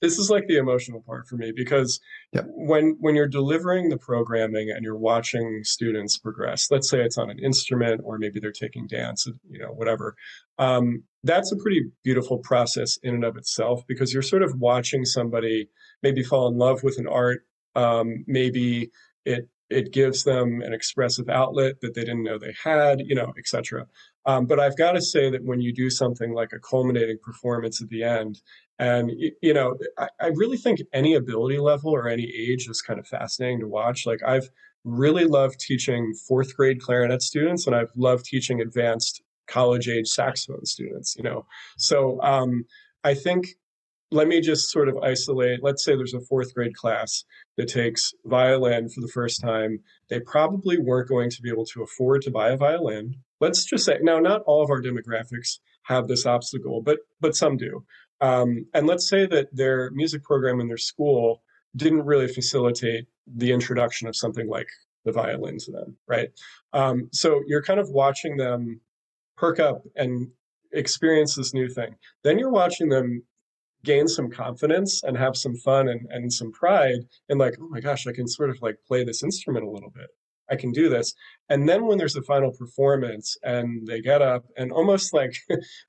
this 0.01 0.17
is 0.17 0.29
like 0.29 0.47
the 0.47 0.55
emotional 0.55 1.01
part 1.01 1.27
for 1.27 1.35
me 1.35 1.51
because 1.53 1.99
when 2.45 2.95
when 3.01 3.13
you're 3.13 3.27
delivering 3.27 3.89
the 3.89 3.97
programming 3.97 4.71
and 4.71 4.85
you're 4.85 4.95
watching 4.95 5.65
students 5.65 6.17
progress, 6.17 6.71
let's 6.71 6.89
say 6.89 7.01
it's 7.01 7.17
on 7.17 7.29
an 7.29 7.39
instrument 7.39 7.99
or 8.05 8.17
maybe 8.17 8.39
they're 8.39 8.53
taking 8.53 8.87
dance, 8.87 9.27
you 9.49 9.59
know, 9.59 9.73
whatever. 9.73 10.15
Um, 10.59 11.03
that's 11.25 11.51
a 11.51 11.57
pretty 11.57 11.91
beautiful 12.05 12.37
process 12.37 12.97
in 13.03 13.15
and 13.15 13.25
of 13.25 13.35
itself 13.35 13.83
because 13.85 14.13
you're 14.13 14.23
sort 14.23 14.43
of 14.43 14.57
watching 14.57 15.03
somebody 15.03 15.67
maybe 16.01 16.23
fall 16.23 16.47
in 16.47 16.57
love 16.57 16.83
with 16.83 16.97
an 16.99 17.07
art. 17.07 17.41
Um, 17.75 18.23
maybe 18.27 18.91
it 19.25 19.49
it 19.69 19.91
gives 19.91 20.23
them 20.23 20.61
an 20.61 20.71
expressive 20.71 21.27
outlet 21.27 21.81
that 21.81 21.93
they 21.95 22.01
didn't 22.01 22.23
know 22.23 22.37
they 22.37 22.55
had, 22.63 23.01
you 23.01 23.15
know, 23.15 23.33
etc. 23.37 23.87
Um, 24.27 24.46
but 24.46 24.60
I've 24.60 24.77
got 24.77 24.91
to 24.91 25.01
say 25.01 25.29
that 25.29 25.46
when 25.46 25.62
you 25.62 25.74
do 25.74 25.89
something 25.89 26.34
like 26.34 26.51
a 26.51 26.60
culminating 26.60 27.17
performance 27.24 27.81
at 27.81 27.88
the 27.88 28.03
end, 28.03 28.41
and 28.77 29.10
you 29.41 29.53
know, 29.53 29.77
I, 29.98 30.10
I 30.19 30.27
really 30.27 30.57
think 30.57 30.81
any 30.93 31.15
ability 31.15 31.60
level 31.60 31.91
or 31.91 32.10
any 32.10 32.29
age 32.38 32.67
is 32.69 32.81
kind 32.81 33.00
of 33.00 33.07
fascinating 33.07 33.62
to 33.62 33.67
watch. 33.67 34.05
Like 34.05 34.19
I've 34.27 34.50
really 34.84 35.24
loved 35.24 35.60
teaching 35.60 36.13
fourth 36.27 36.55
grade 36.55 36.81
clarinet 36.81 37.22
students, 37.22 37.65
and 37.65 37.75
I've 37.75 37.91
loved 37.96 38.25
teaching 38.25 38.60
advanced 38.60 39.22
college 39.48 39.88
age 39.88 40.07
saxophone 40.07 40.65
students. 40.65 41.15
You 41.15 41.24
know, 41.24 41.46
so 41.77 42.22
um, 42.22 42.65
I 43.05 43.13
think 43.13 43.48
let 44.12 44.27
me 44.27 44.41
just 44.41 44.69
sort 44.69 44.89
of 44.89 44.98
isolate. 44.98 45.63
Let's 45.63 45.84
say 45.84 45.96
there's 45.96 46.13
a 46.13 46.19
fourth 46.19 46.53
grade 46.53 46.75
class 46.75 47.24
that 47.55 47.67
takes 47.69 48.13
violin 48.25 48.89
for 48.89 49.01
the 49.01 49.12
first 49.13 49.41
time. 49.41 49.79
They 50.10 50.19
probably 50.19 50.77
weren't 50.77 51.10
going 51.10 51.29
to 51.29 51.41
be 51.41 51.50
able 51.50 51.65
to 51.67 51.84
afford 51.84 52.22
to 52.24 52.31
buy 52.31 52.50
a 52.50 52.57
violin. 52.57 53.15
Let's 53.39 53.65
just 53.65 53.86
say 53.86 54.00
now, 54.01 54.20
not 54.20 54.41
all 54.46 54.63
of 54.63 54.70
our 54.70 54.82
demographics 54.82 55.60
have 55.84 56.08
this 56.08 56.25
obstacle, 56.25 56.82
but 56.82 57.00
but 57.20 57.36
some 57.36 57.58
do. 57.58 57.86
Um, 58.20 58.65
and 58.74 58.88
let's 58.88 59.08
say 59.08 59.25
that 59.27 59.48
their 59.53 59.91
music 59.91 60.24
program 60.24 60.60
in 60.60 60.67
their 60.67 60.77
school 60.77 61.44
didn't 61.75 62.06
really 62.06 62.27
facilitate 62.27 63.06
the 63.27 63.51
introduction 63.51 64.08
of 64.08 64.15
something 64.15 64.48
like 64.48 64.67
the 65.06 65.12
violin 65.12 65.58
to 65.60 65.72
them, 65.72 65.96
right? 66.08 66.29
Um, 66.74 67.10
so 67.12 67.41
you're 67.46 67.62
kind 67.62 67.79
of 67.79 67.89
watching 67.89 68.38
them 68.38 68.82
perk 69.38 69.60
up 69.60 69.84
and 69.96 70.29
experience 70.72 71.36
this 71.36 71.53
new 71.53 71.70
thing. 71.70 71.96
Then 72.24 72.39
you're 72.39 72.51
watching 72.51 72.89
them 72.89 73.24
gain 73.84 74.08
some 74.08 74.29
confidence 74.29 75.03
and 75.03 75.17
have 75.17 75.38
some 75.38 75.56
fun 75.56 75.88
and, 75.88 76.08
and 76.10 76.34
some 76.34 76.51
pride 76.51 77.00
and 77.29 77.39
like 77.39 77.56
oh 77.62 77.70
my 77.70 77.79
gosh 77.79 78.08
i 78.08 78.12
can 78.12 78.27
sort 78.27 78.50
of 78.50 78.58
like 78.62 78.75
play 78.88 79.03
this 79.03 79.24
instrument 79.24 79.65
a 79.65 79.70
little 79.70 79.91
bit 79.91 80.08
i 80.49 80.55
can 80.55 80.71
do 80.71 80.89
this. 80.89 81.13
And 81.49 81.67
then 81.67 81.85
when 81.85 81.97
there's 81.97 82.15
a 82.15 82.21
final 82.21 82.51
performance 82.51 83.37
and 83.43 83.87
they 83.87 84.01
get 84.01 84.21
up 84.21 84.45
and 84.57 84.71
almost 84.71 85.13
like 85.19 85.35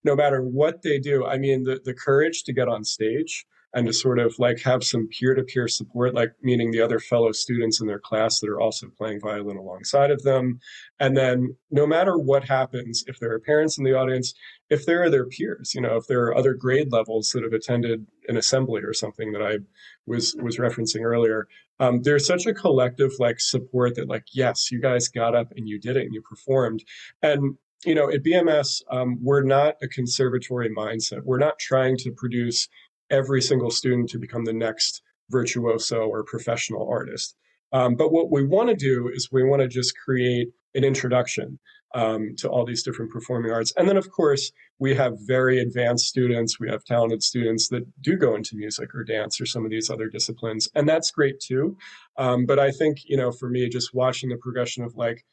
no 0.05 0.15
matter 0.15 0.43
what 0.43 0.83
they 0.83 0.99
do 0.99 1.27
i 1.27 1.39
mean 1.39 1.65
the, 1.65 1.81
the 1.85 1.95
courage 1.95 2.45
to 2.45 2.53
get 2.53 2.69
on 2.69 2.85
stage 2.85 3.47
and 3.75 3.87
to 3.87 3.93
sort 3.93 4.19
of 4.19 4.35
like 4.39 4.61
have 4.63 4.83
some 4.83 5.09
peer-to-peer 5.09 5.69
support 5.69 6.15
like 6.15 6.33
meaning 6.43 6.71
the 6.71 6.81
other 6.81 6.99
fellow 6.99 7.33
students 7.33 7.81
in 7.81 7.87
their 7.87 7.99
class 7.99 8.41
that 8.41 8.49
are 8.49 8.61
also 8.61 8.87
playing 8.97 9.21
violin 9.21 9.59
alongside 9.59 10.11
of 10.11 10.23
them. 10.23 10.59
And 11.01 11.17
then 11.17 11.55
no 11.71 11.87
matter 11.87 12.17
what 12.17 12.45
happens 12.45 13.05
if 13.07 13.19
there 13.19 13.31
are 13.33 13.39
parents 13.39 13.77
in 13.77 13.85
the 13.85 13.95
audience 13.95 14.33
if 14.71 14.85
there 14.87 15.03
are 15.03 15.11
their 15.11 15.27
peers 15.27 15.73
you 15.75 15.81
know 15.81 15.97
if 15.97 16.07
there 16.07 16.23
are 16.25 16.37
other 16.37 16.55
grade 16.55 16.93
levels 16.93 17.31
that 17.31 17.43
have 17.43 17.53
attended 17.53 18.07
an 18.29 18.37
assembly 18.37 18.83
or 18.83 18.93
something 18.93 19.33
that 19.33 19.43
i 19.43 19.59
was 20.07 20.35
was 20.43 20.59
referencing 20.59 21.03
earlier 21.03 21.47
um, 21.81 22.03
there's 22.03 22.27
such 22.27 22.47
a 22.47 22.55
collective 22.55 23.13
like 23.19 23.41
support 23.41 23.95
that 23.97 24.09
like 24.09 24.25
yes 24.33 24.71
you 24.71 24.81
guys 24.81 25.09
got 25.09 25.35
up 25.35 25.53
and 25.57 25.69
you 25.69 25.79
did 25.79 25.97
it 25.97 26.05
and 26.05 26.15
you 26.15 26.23
performed 26.23 26.83
and 27.23 27.57
you 27.85 27.95
know 27.95 28.11
at 28.11 28.23
bms 28.23 28.83
um, 28.91 29.19
we're 29.23 29.43
not 29.43 29.77
a 29.83 29.89
conservatory 29.89 30.71
mindset 30.71 31.23
we're 31.25 31.39
not 31.39 31.59
trying 31.59 31.97
to 31.97 32.11
produce 32.11 32.69
every 33.11 33.41
single 33.41 33.71
student 33.71 34.09
to 34.11 34.19
become 34.19 34.45
the 34.45 34.53
next 34.53 35.03
virtuoso 35.31 36.01
or 36.07 36.25
professional 36.25 36.89
artist. 36.89 37.37
Um, 37.73 37.95
but 37.97 38.13
what 38.13 38.31
we 38.31 38.45
want 38.45 38.69
to 38.71 38.75
do 38.75 39.09
is 39.09 39.31
we 39.31 39.45
want 39.45 39.63
to 39.63 39.69
just 39.69 39.95
create 40.05 40.49
an 40.75 40.85
introduction 40.85 41.59
um, 41.95 42.35
to 42.37 42.49
all 42.49 42.65
these 42.65 42.83
different 42.83 43.11
performing 43.11 43.51
arts. 43.51 43.73
And 43.77 43.89
then, 43.89 43.97
of 43.97 44.11
course, 44.11 44.53
we 44.79 44.95
have 44.95 45.15
very 45.21 45.59
advanced 45.59 46.07
students. 46.07 46.61
We 46.61 46.71
have 46.71 46.85
talented 46.85 47.23
students 47.23 47.69
that 47.69 47.85
do 48.03 48.17
go 48.17 48.35
into 48.35 48.57
music 48.57 48.95
or 48.95 49.05
dance 49.05 49.41
or 49.41 49.47
some 49.47 49.65
of 49.65 49.71
these 49.71 49.91
other 49.91 50.09
disciplines. 50.09 50.69
And 50.75 50.89
that's 50.89 51.11
great 51.11 51.41
too. 51.41 51.77
Um, 52.19 52.47
but 52.47 52.59
I 52.59 52.71
think, 52.71 52.99
you 53.05 53.17
know, 53.17 53.33
for 53.33 53.49
me, 53.49 53.69
just 53.69 53.95
watching 53.95 54.29
the 54.29 54.37
progression 54.37 54.85
of 54.85 54.97
like, 54.97 55.25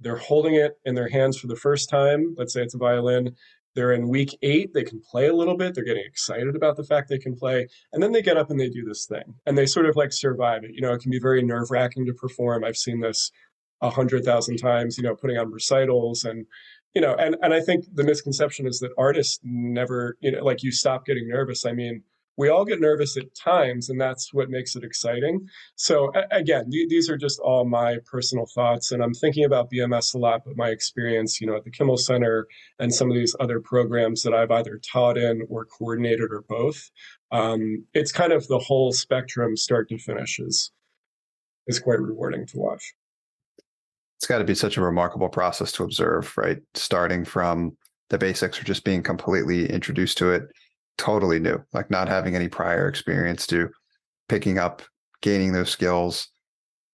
they're 0.00 0.16
holding 0.16 0.54
it 0.54 0.72
in 0.84 0.94
their 0.94 1.08
hands 1.08 1.38
for 1.38 1.46
the 1.46 1.56
first 1.56 1.88
time. 1.88 2.34
Let's 2.36 2.52
say 2.52 2.62
it's 2.62 2.74
a 2.74 2.78
violin. 2.78 3.36
They're 3.74 3.92
in 3.92 4.08
week 4.08 4.36
eight. 4.42 4.72
They 4.74 4.84
can 4.84 5.00
play 5.00 5.28
a 5.28 5.34
little 5.34 5.56
bit. 5.56 5.74
They're 5.74 5.84
getting 5.84 6.04
excited 6.06 6.54
about 6.54 6.76
the 6.76 6.84
fact 6.84 7.08
they 7.08 7.18
can 7.18 7.34
play. 7.34 7.66
And 7.92 8.02
then 8.02 8.12
they 8.12 8.22
get 8.22 8.36
up 8.36 8.50
and 8.50 8.60
they 8.60 8.68
do 8.68 8.84
this 8.84 9.06
thing 9.06 9.34
and 9.46 9.56
they 9.56 9.66
sort 9.66 9.86
of 9.86 9.96
like 9.96 10.12
survive 10.12 10.64
it. 10.64 10.72
You 10.74 10.82
know, 10.82 10.92
it 10.92 11.00
can 11.00 11.10
be 11.10 11.18
very 11.18 11.42
nerve 11.42 11.70
wracking 11.70 12.06
to 12.06 12.14
perform. 12.14 12.64
I've 12.64 12.76
seen 12.76 13.00
this 13.00 13.30
a 13.80 13.90
hundred 13.90 14.24
thousand 14.24 14.58
times, 14.58 14.96
you 14.96 15.02
know, 15.02 15.16
putting 15.16 15.38
on 15.38 15.50
recitals 15.50 16.24
and, 16.24 16.46
you 16.94 17.00
know, 17.00 17.14
and, 17.14 17.36
and 17.42 17.54
I 17.54 17.60
think 17.60 17.86
the 17.94 18.04
misconception 18.04 18.66
is 18.66 18.78
that 18.80 18.92
artists 18.98 19.40
never, 19.42 20.16
you 20.20 20.32
know, 20.32 20.44
like 20.44 20.62
you 20.62 20.70
stop 20.70 21.06
getting 21.06 21.28
nervous. 21.28 21.64
I 21.64 21.72
mean, 21.72 22.02
we 22.36 22.48
all 22.48 22.64
get 22.64 22.80
nervous 22.80 23.16
at 23.16 23.34
times 23.34 23.88
and 23.88 24.00
that's 24.00 24.32
what 24.32 24.50
makes 24.50 24.74
it 24.74 24.84
exciting. 24.84 25.46
So 25.76 26.12
again 26.30 26.70
these 26.70 27.08
are 27.08 27.16
just 27.16 27.40
all 27.40 27.64
my 27.64 27.98
personal 28.10 28.46
thoughts 28.54 28.92
and 28.92 29.02
i'm 29.02 29.14
thinking 29.14 29.44
about 29.44 29.70
bms 29.70 30.14
a 30.14 30.18
lot 30.18 30.42
but 30.44 30.56
my 30.56 30.68
experience 30.68 31.40
you 31.40 31.46
know 31.46 31.56
at 31.56 31.64
the 31.64 31.70
kimmel 31.70 31.96
center 31.96 32.46
and 32.78 32.92
some 32.94 33.10
of 33.10 33.14
these 33.14 33.34
other 33.40 33.60
programs 33.60 34.22
that 34.22 34.34
i've 34.34 34.50
either 34.50 34.80
taught 34.92 35.16
in 35.16 35.42
or 35.48 35.64
coordinated 35.64 36.30
or 36.30 36.44
both 36.48 36.90
um, 37.32 37.86
it's 37.94 38.12
kind 38.12 38.32
of 38.32 38.46
the 38.48 38.58
whole 38.58 38.92
spectrum 38.92 39.56
start 39.56 39.88
to 39.88 39.98
finish 39.98 40.38
is 40.38 40.70
is 41.66 41.78
quite 41.78 42.00
rewarding 42.00 42.46
to 42.46 42.58
watch. 42.58 42.92
It's 44.18 44.26
got 44.26 44.38
to 44.38 44.44
be 44.44 44.54
such 44.54 44.76
a 44.76 44.82
remarkable 44.82 45.28
process 45.28 45.72
to 45.72 45.84
observe 45.84 46.36
right? 46.36 46.58
Starting 46.74 47.24
from 47.24 47.76
the 48.10 48.18
basics 48.18 48.60
or 48.60 48.64
just 48.64 48.84
being 48.84 49.02
completely 49.02 49.70
introduced 49.70 50.18
to 50.18 50.30
it 50.30 50.42
totally 50.98 51.38
new, 51.38 51.58
like 51.72 51.90
not 51.90 52.08
having 52.08 52.34
any 52.34 52.48
prior 52.48 52.88
experience 52.88 53.46
to 53.48 53.70
picking 54.28 54.58
up, 54.58 54.82
gaining 55.20 55.52
those 55.52 55.70
skills, 55.70 56.28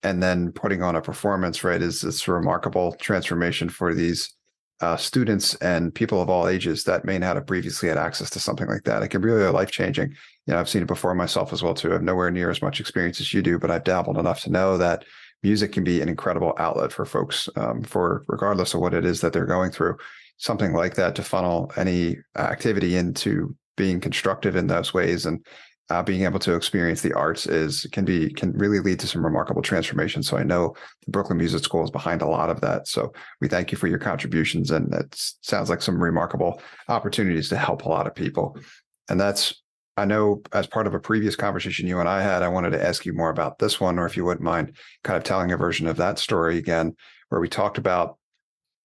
and 0.02 0.22
then 0.22 0.52
putting 0.52 0.82
on 0.82 0.96
a 0.96 1.02
performance, 1.02 1.64
right? 1.64 1.82
Is 1.82 2.04
it's 2.04 2.26
a 2.28 2.32
remarkable 2.32 2.92
transformation 2.92 3.68
for 3.68 3.94
these 3.94 4.34
uh, 4.80 4.96
students 4.96 5.54
and 5.56 5.94
people 5.94 6.22
of 6.22 6.30
all 6.30 6.46
ages 6.46 6.84
that 6.84 7.04
may 7.04 7.18
not 7.18 7.36
have 7.36 7.46
previously 7.46 7.88
had 7.88 7.98
access 7.98 8.30
to 8.30 8.38
something 8.38 8.68
like 8.68 8.84
that. 8.84 9.02
It 9.02 9.08
can 9.08 9.20
be 9.20 9.28
really 9.28 9.50
life 9.50 9.70
changing. 9.70 10.10
You 10.46 10.54
know, 10.54 10.60
I've 10.60 10.68
seen 10.68 10.82
it 10.82 10.88
before 10.88 11.14
myself 11.14 11.52
as 11.52 11.62
well 11.62 11.74
too. 11.74 11.90
I 11.90 11.94
have 11.94 12.02
nowhere 12.02 12.30
near 12.30 12.48
as 12.48 12.62
much 12.62 12.78
experience 12.78 13.20
as 13.20 13.34
you 13.34 13.42
do, 13.42 13.58
but 13.58 13.70
I've 13.70 13.84
dabbled 13.84 14.18
enough 14.18 14.42
to 14.42 14.50
know 14.50 14.78
that 14.78 15.04
music 15.42 15.72
can 15.72 15.84
be 15.84 16.00
an 16.00 16.08
incredible 16.08 16.54
outlet 16.58 16.92
for 16.92 17.04
folks 17.04 17.48
um, 17.56 17.82
for 17.82 18.24
regardless 18.28 18.74
of 18.74 18.80
what 18.80 18.94
it 18.94 19.04
is 19.04 19.20
that 19.20 19.32
they're 19.32 19.46
going 19.46 19.72
through. 19.72 19.96
Something 20.36 20.72
like 20.72 20.94
that 20.94 21.16
to 21.16 21.24
funnel 21.24 21.72
any 21.76 22.18
activity 22.36 22.96
into 22.96 23.56
being 23.78 24.00
constructive 24.00 24.56
in 24.56 24.66
those 24.66 24.92
ways 24.92 25.24
and 25.24 25.44
uh, 25.90 26.02
being 26.02 26.24
able 26.24 26.38
to 26.38 26.54
experience 26.54 27.00
the 27.00 27.14
arts 27.14 27.46
is 27.46 27.86
can 27.92 28.04
be 28.04 28.30
can 28.30 28.52
really 28.52 28.80
lead 28.80 29.00
to 29.00 29.06
some 29.06 29.24
remarkable 29.24 29.62
transformation. 29.62 30.22
So 30.22 30.36
I 30.36 30.42
know 30.42 30.74
the 31.06 31.10
Brooklyn 31.10 31.38
Music 31.38 31.64
School 31.64 31.82
is 31.82 31.90
behind 31.90 32.20
a 32.20 32.28
lot 32.28 32.50
of 32.50 32.60
that. 32.60 32.86
So 32.86 33.12
we 33.40 33.48
thank 33.48 33.72
you 33.72 33.78
for 33.78 33.86
your 33.86 33.98
contributions, 33.98 34.70
and 34.70 34.92
it 34.92 35.14
sounds 35.40 35.70
like 35.70 35.80
some 35.80 36.02
remarkable 36.02 36.60
opportunities 36.88 37.48
to 37.48 37.56
help 37.56 37.84
a 37.84 37.88
lot 37.88 38.06
of 38.06 38.14
people. 38.14 38.58
And 39.08 39.18
that's 39.18 39.62
I 39.96 40.04
know 40.04 40.42
as 40.52 40.66
part 40.66 40.86
of 40.86 40.94
a 40.94 41.00
previous 41.00 41.36
conversation 41.36 41.88
you 41.88 42.00
and 42.00 42.08
I 42.08 42.22
had, 42.22 42.42
I 42.42 42.48
wanted 42.48 42.70
to 42.70 42.86
ask 42.86 43.06
you 43.06 43.14
more 43.14 43.30
about 43.30 43.58
this 43.58 43.80
one, 43.80 43.98
or 43.98 44.04
if 44.04 44.16
you 44.16 44.26
wouldn't 44.26 44.44
mind 44.44 44.76
kind 45.04 45.16
of 45.16 45.24
telling 45.24 45.52
a 45.52 45.56
version 45.56 45.86
of 45.86 45.96
that 45.96 46.18
story 46.18 46.58
again, 46.58 46.94
where 47.30 47.40
we 47.40 47.48
talked 47.48 47.78
about 47.78 48.18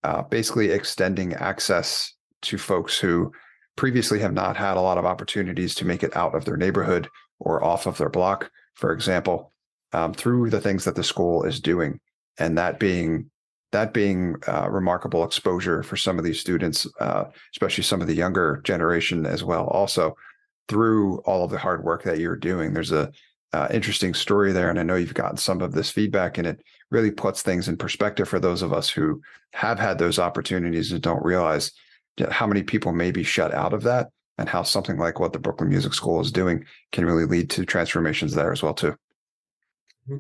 uh, 0.04 0.22
basically 0.24 0.72
extending 0.72 1.34
access 1.34 2.14
to 2.44 2.58
folks 2.58 2.98
who 2.98 3.32
previously 3.76 4.20
have 4.20 4.34
not 4.34 4.56
had 4.56 4.78
a 4.78 4.82
lot 4.82 4.98
of 4.98 5.06
opportunities 5.06 5.76
to 5.76 5.86
make 5.86 6.04
it 6.04 6.16
out 6.16 6.36
of 6.36 6.46
their 6.46 6.58
neighborhood 6.58 7.10
or 7.40 7.64
off 7.64 7.86
of 7.86 7.98
their 7.98 8.10
block, 8.10 8.50
for 8.76 8.92
example, 8.92 9.52
um, 9.92 10.14
through 10.14 10.50
the 10.50 10.62
things 10.62 10.86
that 10.86 10.96
the 10.96 11.04
school 11.04 11.44
is 11.44 11.60
doing, 11.60 12.00
and 12.38 12.58
that 12.58 12.80
being 12.80 13.30
that 13.72 13.92
being 13.92 14.36
uh, 14.48 14.70
remarkable 14.70 15.24
exposure 15.24 15.82
for 15.82 15.98
some 15.98 16.20
of 16.20 16.24
these 16.24 16.40
students, 16.40 16.88
uh, 17.00 17.26
especially 17.56 17.84
some 17.84 18.02
of 18.02 18.08
the 18.08 18.14
younger 18.14 18.62
generation 18.64 19.26
as 19.26 19.44
well. 19.44 19.66
Also, 19.68 20.16
through 20.68 21.18
all 21.22 21.44
of 21.44 21.50
the 21.50 21.58
hard 21.58 21.84
work 21.84 22.04
that 22.04 22.20
you're 22.20 22.36
doing, 22.36 22.74
there's 22.74 22.92
a 22.92 23.12
uh, 23.52 23.68
interesting 23.72 24.14
story 24.14 24.52
there, 24.52 24.70
and 24.70 24.80
I 24.80 24.84
know 24.84 24.96
you've 24.96 25.14
gotten 25.14 25.38
some 25.38 25.62
of 25.62 25.74
this 25.74 25.90
feedback, 25.90 26.38
and 26.38 26.48
it 26.48 26.62
really 26.92 27.12
puts 27.12 27.42
things 27.42 27.68
in 27.68 27.78
perspective 27.78 28.30
for 28.30 28.40
those 28.40 28.62
of 28.62 28.74
us 28.74 28.90
who 28.90 29.22
have 29.54 29.80
had 29.80 29.98
those 29.98 30.20
opportunities 30.20 30.92
and 30.92 31.02
don't 31.02 31.24
realize 31.24 31.72
how 32.32 32.48
many 32.48 32.64
people 32.64 32.92
may 32.92 33.12
be 33.12 33.24
shut 33.24 33.54
out 33.54 33.74
of 33.74 33.84
that 33.84 34.10
and 34.38 34.50
how 34.50 34.64
something 34.64 34.98
like 34.98 35.20
what 35.20 35.34
the 35.34 35.40
Brooklyn 35.40 35.70
Music 35.70 35.94
School 35.94 36.20
is 36.22 36.32
doing 36.32 36.66
can 36.92 37.06
really 37.06 37.26
lead 37.26 37.50
to 37.52 37.66
transformations 37.66 38.34
there 38.34 38.52
as 38.52 38.64
well 38.64 38.74
too. 38.74 38.96
Mm-hmm. 40.10 40.18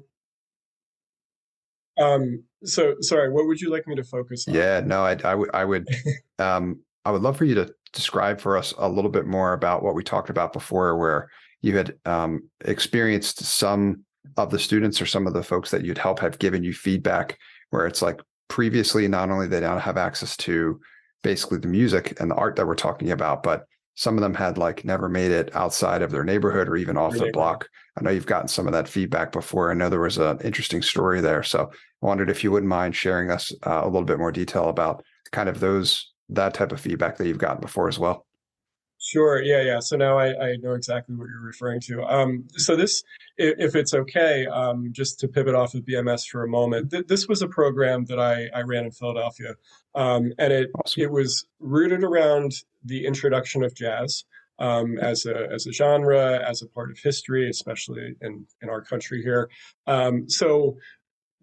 Um, 2.03 2.43
so 2.63 2.95
sorry, 3.01 3.31
what 3.31 3.47
would 3.47 3.59
you 3.59 3.71
like 3.71 3.87
me 3.87 3.95
to 3.95 4.03
focus 4.03 4.47
on? 4.47 4.53
Yeah, 4.53 4.81
no, 4.85 5.03
I, 5.03 5.17
I 5.23 5.35
would, 5.35 5.49
I 5.53 5.65
would, 5.65 5.87
um, 6.39 6.79
I 7.05 7.11
would 7.11 7.21
love 7.21 7.37
for 7.37 7.45
you 7.45 7.55
to 7.55 7.73
describe 7.91 8.39
for 8.39 8.57
us 8.57 8.73
a 8.77 8.89
little 8.89 9.11
bit 9.11 9.25
more 9.25 9.53
about 9.53 9.83
what 9.83 9.95
we 9.95 10.03
talked 10.03 10.29
about 10.29 10.53
before, 10.53 10.97
where 10.97 11.29
you 11.61 11.75
had 11.77 11.95
um, 12.05 12.49
experienced 12.65 13.43
some 13.43 14.03
of 14.37 14.51
the 14.51 14.59
students 14.59 15.01
or 15.01 15.05
some 15.05 15.27
of 15.27 15.33
the 15.33 15.43
folks 15.43 15.71
that 15.71 15.83
you'd 15.83 15.97
help 15.97 16.19
have 16.19 16.39
given 16.39 16.63
you 16.63 16.73
feedback 16.73 17.37
where 17.71 17.85
it's 17.85 18.01
like 18.01 18.21
previously 18.47 19.07
not 19.07 19.29
only 19.29 19.47
they 19.47 19.59
don't 19.59 19.79
have 19.79 19.97
access 19.97 20.37
to 20.37 20.79
basically 21.23 21.57
the 21.57 21.67
music 21.67 22.19
and 22.19 22.29
the 22.29 22.35
art 22.35 22.55
that 22.55 22.67
we're 22.67 22.75
talking 22.75 23.11
about, 23.11 23.41
but 23.41 23.65
some 23.95 24.17
of 24.17 24.21
them 24.21 24.33
had 24.33 24.57
like 24.57 24.85
never 24.85 25.07
made 25.09 25.31
it 25.31 25.55
outside 25.55 26.01
of 26.01 26.11
their 26.11 26.23
neighborhood 26.23 26.67
or 26.67 26.75
even 26.75 26.97
off 26.97 27.13
the 27.13 27.31
block. 27.31 27.69
I 27.97 28.01
know 28.01 28.09
you've 28.09 28.25
gotten 28.25 28.47
some 28.47 28.65
of 28.65 28.73
that 28.73 28.87
feedback 28.87 29.31
before. 29.31 29.69
I 29.69 29.75
know 29.75 29.89
there 29.89 29.99
was 29.99 30.17
an 30.17 30.39
interesting 30.41 30.81
story 30.81 31.21
there. 31.21 31.43
So 31.43 31.69
I 32.01 32.05
wondered 32.05 32.29
if 32.29 32.43
you 32.43 32.51
wouldn't 32.51 32.69
mind 32.69 32.95
sharing 32.95 33.29
us 33.29 33.51
uh, 33.65 33.81
a 33.83 33.85
little 33.85 34.05
bit 34.05 34.17
more 34.17 34.31
detail 34.31 34.69
about 34.69 35.03
kind 35.31 35.47
of 35.47 35.59
those 35.59 36.11
that 36.29 36.53
type 36.53 36.71
of 36.71 36.81
feedback 36.81 37.17
that 37.17 37.27
you've 37.27 37.37
gotten 37.37 37.61
before 37.61 37.87
as 37.87 37.99
well. 37.99 38.25
Sure. 38.99 39.41
Yeah. 39.41 39.61
Yeah. 39.61 39.79
So 39.79 39.95
now 39.95 40.17
I, 40.17 40.51
I 40.51 40.55
know 40.55 40.73
exactly 40.73 41.15
what 41.15 41.27
you're 41.27 41.41
referring 41.41 41.81
to. 41.81 42.03
Um, 42.03 42.45
so 42.55 42.75
this, 42.75 43.03
if 43.37 43.75
it's 43.75 43.93
okay, 43.93 44.45
um, 44.45 44.89
just 44.91 45.19
to 45.19 45.27
pivot 45.27 45.55
off 45.55 45.73
of 45.73 45.81
BMS 45.81 46.27
for 46.27 46.43
a 46.43 46.47
moment, 46.47 46.91
th- 46.91 47.07
this 47.07 47.27
was 47.27 47.41
a 47.41 47.47
program 47.47 48.05
that 48.05 48.19
I, 48.19 48.47
I 48.55 48.61
ran 48.61 48.85
in 48.85 48.91
Philadelphia, 48.91 49.55
um, 49.95 50.33
and 50.37 50.53
it 50.53 50.71
awesome. 50.79 51.03
it 51.03 51.11
was 51.11 51.45
rooted 51.59 52.03
around 52.03 52.53
the 52.85 53.05
introduction 53.05 53.63
of 53.63 53.75
jazz 53.75 54.25
um, 54.59 54.99
as 54.99 55.25
a 55.25 55.47
as 55.51 55.65
a 55.65 55.71
genre, 55.71 56.39
as 56.47 56.61
a 56.61 56.67
part 56.67 56.91
of 56.91 56.99
history, 56.99 57.49
especially 57.49 58.15
in 58.21 58.45
in 58.61 58.69
our 58.69 58.81
country 58.81 59.21
here. 59.23 59.49
Um, 59.87 60.29
so 60.29 60.77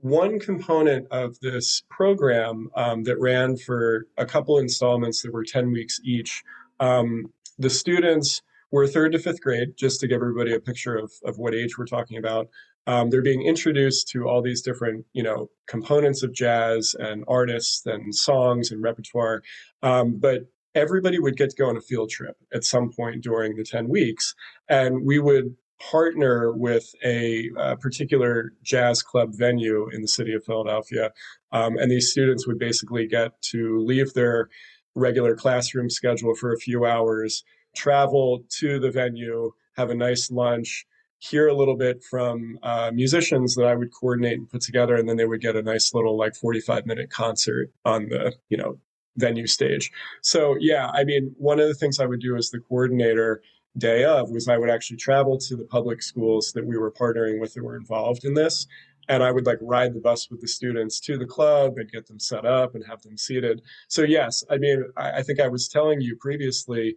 one 0.01 0.39
component 0.39 1.07
of 1.11 1.39
this 1.41 1.83
program 1.91 2.71
um, 2.75 3.03
that 3.05 3.21
ran 3.21 3.57
for 3.57 4.07
a 4.17 4.25
couple 4.25 4.59
installments 4.59 5.21
that 5.23 5.33
were 5.33 5.45
10 5.45 5.73
weeks 5.73 6.01
each 6.03 6.43
um, 6.81 7.31
the 7.59 7.69
students 7.69 8.41
were 8.71 8.87
third 8.87 9.13
to 9.13 9.19
fifth 9.19 9.41
grade, 9.41 9.77
just 9.77 10.01
to 10.01 10.07
give 10.07 10.17
everybody 10.17 10.55
a 10.55 10.61
picture 10.61 10.97
of, 10.97 11.13
of 11.25 11.39
what 11.39 11.55
age 11.55 11.79
we're 11.79 11.87
talking 11.87 12.19
about. 12.19 12.49
Um, 12.87 13.11
they're 13.11 13.23
being 13.23 13.43
introduced 13.43 14.09
to 14.09 14.27
all 14.27 14.43
these 14.43 14.63
different, 14.63 15.05
you 15.13 15.23
know, 15.23 15.51
components 15.67 16.23
of 16.23 16.33
jazz 16.33 16.95
and 16.99 17.25
artists 17.29 17.85
and 17.87 18.15
songs 18.15 18.71
and 18.71 18.83
repertoire. 18.83 19.43
Um, 19.83 20.19
but 20.19 20.47
everybody 20.75 21.19
would 21.19 21.37
get 21.37 21.51
to 21.51 21.57
go 21.57 21.69
on 21.69 21.77
a 21.77 21.81
field 21.81 22.11
trip 22.11 22.37
at 22.55 22.65
some 22.65 22.91
point 22.91 23.23
during 23.23 23.57
the 23.57 23.65
10 23.65 23.89
weeks. 23.89 24.35
And 24.69 25.05
we 25.05 25.19
would 25.19 25.57
partner 25.81 26.53
with 26.53 26.93
a, 27.05 27.51
particular 27.81 28.53
jazz 28.63 29.03
club 29.03 29.31
venue 29.33 29.89
in 29.91 30.03
the 30.03 30.09
city 30.09 30.35
of 30.35 30.45
Philadelphia. 30.45 31.11
Um, 31.53 31.77
and 31.79 31.91
these 31.91 32.11
students 32.11 32.47
would 32.47 32.59
basically 32.59 33.07
get 33.07 33.41
to 33.43 33.81
leave 33.81 34.13
their 34.13 34.49
regular 34.95 35.35
classroom 35.35 35.89
schedule 35.89 36.35
for 36.35 36.53
a 36.53 36.59
few 36.59 36.85
hours, 36.85 37.45
travel 37.75 38.45
to 38.59 38.79
the 38.79 38.91
venue, 38.91 39.53
have 39.77 39.91
a 39.91 39.95
nice 39.95 40.31
lunch, 40.31 40.87
hear 41.19 41.49
a 41.49 41.55
little 41.55 41.77
bit 41.77 42.03
from 42.03 42.59
uh, 42.63 42.91
musicians 42.93 43.55
that 43.55 43.67
I 43.67 43.75
would 43.75 43.93
coordinate 43.93 44.39
and 44.39 44.49
put 44.49 44.63
together, 44.63 44.97
and 44.97 45.09
then 45.09 45.17
they 45.17 45.27
would 45.27 45.41
get 45.41 45.57
a 45.57 45.63
nice 45.63 45.93
little 45.95 46.17
like 46.17 46.35
45 46.35 46.87
minute 46.87 47.11
concert 47.11 47.71
on 47.85 48.09
the, 48.09 48.35
you 48.49 48.57
know, 48.57 48.79
venue 49.17 49.47
stage. 49.47 49.91
So 50.23 50.57
yeah, 50.59 50.89
I 50.89 51.05
mean, 51.05 51.35
one 51.37 51.61
of 51.61 51.69
the 51.69 51.75
things 51.75 52.01
I 52.01 52.07
would 52.07 52.21
do 52.21 52.37
as 52.37 52.51
the 52.51 52.61
coordinator 52.61 53.43
day 53.77 54.05
of 54.05 54.31
was 54.31 54.49
I 54.49 54.59
would 54.59 54.71
actually 54.71 54.97
travel 54.97 55.39
to 55.39 55.57
the 55.57 55.65
public 55.65 56.03
schools 56.03 56.53
that 56.55 56.67
we 56.67 56.77
were 56.77 56.91
partnering 56.91 57.41
with 57.41 57.55
that 57.55 57.63
were 57.63 57.77
involved 57.77 58.25
in 58.25 58.35
this 58.35 58.67
and 59.11 59.25
I 59.25 59.33
would 59.33 59.45
like 59.45 59.59
ride 59.61 59.93
the 59.93 60.01
bus 60.01 60.31
with 60.31 60.41
the 60.41 60.47
students 60.47 61.01
to 61.01 61.19
the 61.19 61.27
club 61.27 61.75
and 61.77 61.91
get 61.91 62.07
them 62.07 62.21
set 62.21 62.47
up 62.47 62.77
and 62.77 62.85
have 62.89 63.03
them 63.03 63.17
seated. 63.17 63.61
So 63.89 64.03
yes, 64.03 64.45
I 64.49 64.57
mean, 64.57 64.85
I, 64.97 65.19
I 65.19 65.23
think 65.23 65.41
I 65.41 65.49
was 65.49 65.69
telling 65.69 66.01
you 66.01 66.17
previously 66.17 66.97